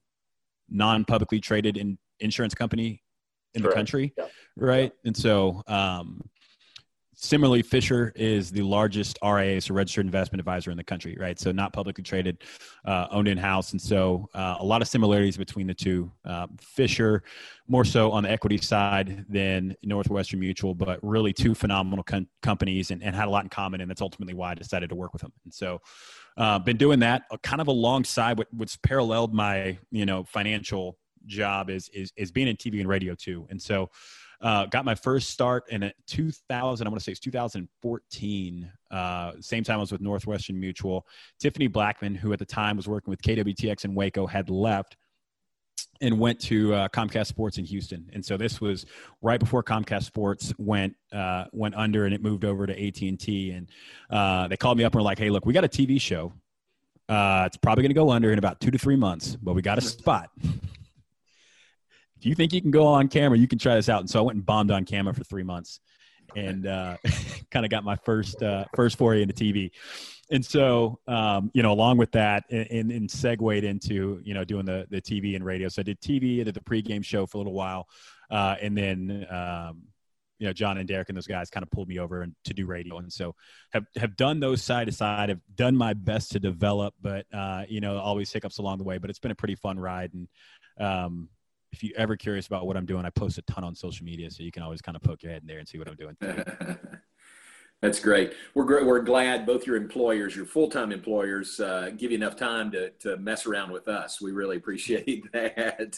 [0.70, 3.03] non publicly traded in, insurance company
[3.53, 3.74] in Correct.
[3.74, 4.14] the country.
[4.18, 4.26] Yeah.
[4.55, 4.91] Right.
[4.93, 5.07] Yeah.
[5.07, 6.22] And so, um,
[7.24, 11.40] Similarly, Fisher is the largest RIA, so registered investment advisor in the country, right?
[11.40, 12.40] So not publicly traded,
[12.84, 16.12] uh, owned in house, and so uh, a lot of similarities between the two.
[16.26, 17.22] Uh, Fisher,
[17.68, 22.90] more so on the equity side than Northwestern Mutual, but really two phenomenal com- companies
[22.90, 25.14] and, and, had a lot in common, and that's ultimately why I decided to work
[25.14, 25.32] with them.
[25.44, 25.80] And so,
[26.38, 30.98] uh, been doing that uh, kind of alongside what, what's paralleled my you know financial
[31.28, 33.92] job is is is being in TV and radio too, and so.
[34.42, 36.88] Uh, got my first start in 2000.
[36.88, 38.72] I want to say it's 2014.
[38.89, 41.06] Uh, same time I was with Northwestern Mutual.
[41.39, 44.98] Tiffany Blackman, who at the time was working with KWTX in Waco, had left
[46.02, 48.10] and went to uh, Comcast Sports in Houston.
[48.14, 48.86] And so this was
[49.22, 53.20] right before Comcast Sports went uh, went under and it moved over to AT and
[53.20, 53.52] T.
[53.52, 53.70] And
[54.10, 56.34] uh, they called me up and were like, "Hey, look, we got a TV show.
[57.08, 59.62] Uh, it's probably going to go under in about two to three months, but we
[59.62, 60.32] got a spot."
[62.22, 64.02] If you think you can go on camera, you can try this out.
[64.02, 65.80] And so I went and bombed on camera for three months
[66.36, 66.98] and uh,
[67.52, 69.72] kind of got my first uh, first foray into TV.
[70.30, 74.66] And so, um, you know, along with that, and, and, segued into you know doing
[74.66, 75.68] the the TV and radio.
[75.68, 77.88] So I did TV, I did the pregame show for a little while,
[78.30, 79.82] uh, and then um,
[80.38, 82.54] you know John and Derek and those guys kind of pulled me over and to
[82.54, 83.00] do radio.
[83.00, 83.34] And so
[83.74, 85.30] have have done those side to side.
[85.30, 89.00] Have done my best to develop, but uh, you know, always hiccups along the way.
[89.00, 90.28] But it's been a pretty fun ride, and
[90.80, 91.28] um,
[91.72, 94.30] if you're ever curious about what I'm doing, I post a ton on social media,
[94.30, 95.96] so you can always kind of poke your head in there and see what I'm
[95.96, 96.18] doing.
[97.82, 98.34] That's great.
[98.54, 102.72] We're we're glad both your employers, your full time employers, uh, give you enough time
[102.72, 104.22] to to mess around with us.
[104.22, 105.98] We really appreciate that.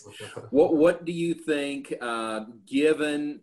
[0.49, 3.41] what what do you think, uh, given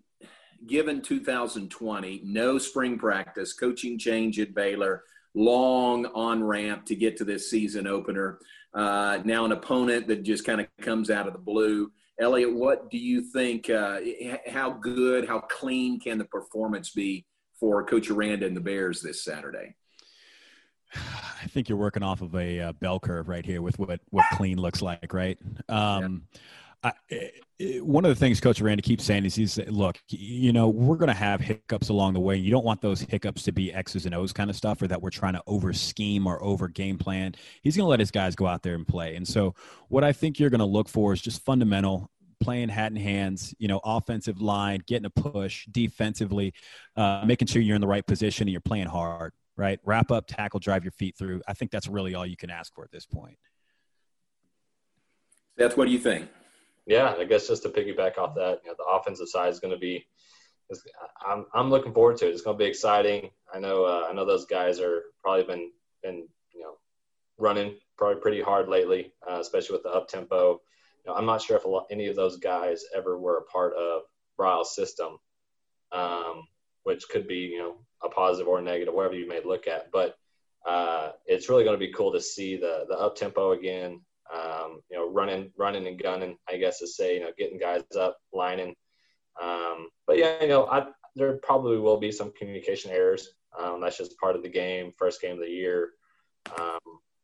[0.66, 5.05] given 2020, no spring practice, coaching change at Baylor,
[5.35, 8.39] long on ramp to get to this season opener?
[8.74, 11.91] uh, now an opponent that just kind of comes out of the blue.
[12.20, 13.70] Elliot, what do you think?
[13.70, 14.00] Uh,
[14.48, 17.24] how good, how clean can the performance be
[17.58, 19.74] for Coach Aranda and the Bears this Saturday?
[20.94, 24.26] I think you're working off of a uh, bell curve right here with what what
[24.32, 25.38] clean looks like, right?
[25.68, 26.40] Um, yeah.
[26.83, 26.93] I,
[27.81, 31.09] one of the things Coach Aranda keeps saying is he's look, you know, we're going
[31.09, 32.37] to have hiccups along the way.
[32.37, 35.03] You don't want those hiccups to be X's and O's kind of stuff, or that
[35.03, 37.35] we're trying to over scheme or over game plan.
[37.62, 39.16] He's going to let his guys go out there and play.
[39.16, 39.55] And so,
[39.89, 42.11] what I think you're going to look for is just fundamental
[42.41, 46.55] playing hat in hands, you know, offensive line, getting a push defensively,
[46.97, 49.78] uh, making sure you're in the right position and you're playing hard, right?
[49.85, 51.43] Wrap up, tackle, drive your feet through.
[51.47, 53.37] I think that's really all you can ask for at this point.
[55.59, 56.31] That's what do you think?
[56.91, 59.72] Yeah, I guess just to piggyback off that, you know, the offensive side is going
[59.72, 60.07] to be.
[61.26, 62.30] I'm I'm looking forward to it.
[62.30, 63.30] It's going to be exciting.
[63.53, 65.72] I know uh, I know those guys are probably been
[66.03, 66.74] been you know
[67.38, 70.61] running probably pretty hard lately, uh, especially with the up tempo
[71.11, 74.03] know, I'm not sure if lot, any of those guys ever were a part of
[74.38, 75.18] Briles' system,
[75.93, 76.47] um,
[76.84, 79.91] which could be, you know, a positive or a negative, whatever you may look at.
[79.93, 80.16] But
[80.66, 84.01] uh, it's really going to be cool to see the the up tempo again.
[84.33, 86.37] Um, you know, running, running and gunning.
[86.49, 88.74] I guess to say, you know, getting guys up, lining.
[89.41, 93.28] Um, but yeah, you know, I, there probably will be some communication errors.
[93.59, 95.91] Um, that's just part of the game, first game of the year.
[96.59, 96.78] Um,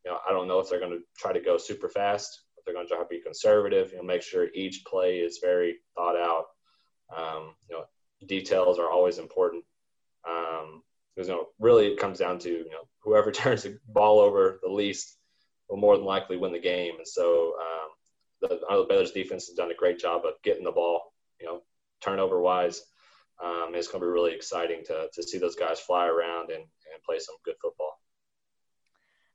[0.04, 2.64] you know, I don't know if they're going to try to go super fast if
[2.64, 3.92] they're going to try to be conservative.
[3.92, 6.44] You know, make sure each play is very thought out.
[7.16, 7.84] Um, you know,
[8.26, 9.64] details are always important.
[10.28, 10.82] Um,
[11.14, 14.60] because you know, really, it comes down to you know whoever turns the ball over
[14.62, 15.15] the least
[15.68, 16.94] will more than likely win the game.
[16.98, 17.88] And so, um,
[18.40, 21.62] the, the Baylor's defense has done a great job of getting the ball, you know,
[22.02, 22.82] turnover wise.
[23.42, 26.60] Um, it's going to be really exciting to to see those guys fly around and,
[26.60, 27.98] and play some good football.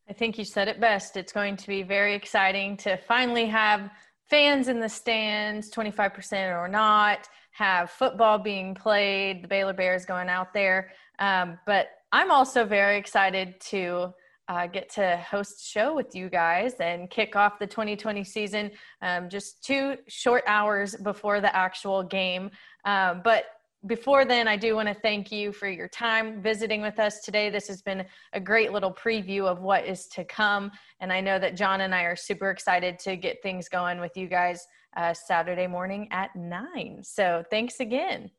[0.09, 1.15] I think you said it best.
[1.15, 3.91] It's going to be very exciting to finally have
[4.29, 10.29] fans in the stands, 25% or not, have football being played, the Baylor Bears going
[10.29, 10.91] out there.
[11.19, 14.13] Um, but I'm also very excited to
[14.51, 18.69] uh, get to host a show with you guys and kick off the 2020 season
[19.01, 22.51] um, just two short hours before the actual game.
[22.83, 23.45] Um, but
[23.87, 27.49] before then, I do want to thank you for your time visiting with us today.
[27.49, 30.69] This has been a great little preview of what is to come.
[30.99, 34.17] And I know that John and I are super excited to get things going with
[34.17, 36.99] you guys uh, Saturday morning at nine.
[37.03, 38.29] So thanks again.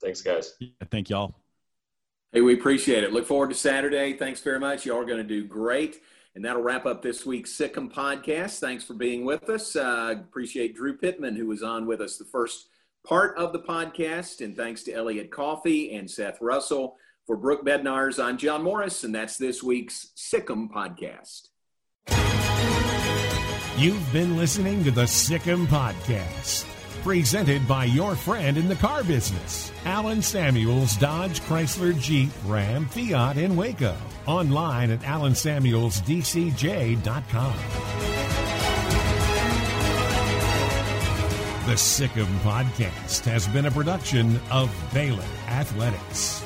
[0.00, 0.54] Thanks, guys.
[0.60, 1.34] Yeah, thank y'all.
[2.34, 3.12] Hey, we appreciate it.
[3.12, 4.14] Look forward to Saturday.
[4.14, 4.84] Thanks very much.
[4.84, 6.00] Y'all are going to do great.
[6.34, 8.58] And that'll wrap up this week's Sic 'Em podcast.
[8.58, 9.76] Thanks for being with us.
[9.76, 12.66] Uh, appreciate Drew Pittman, who was on with us the first
[13.06, 14.44] part of the podcast.
[14.44, 16.96] And thanks to Elliot Coffey and Seth Russell.
[17.24, 21.50] For Brooke Bednarz, I'm John Morris, and that's this week's Sic 'Em podcast.
[23.78, 26.66] You've been listening to the Sic 'Em podcast,
[27.04, 33.36] presented by your friend in the car business, Allen Samuels Dodge Chrysler Jeep Ram Fiat
[33.36, 33.94] in Waco.
[34.26, 37.54] Online at allensamuelsdcj.com.
[41.66, 46.42] The Sic 'Em Podcast has been a production of Baylor Athletics.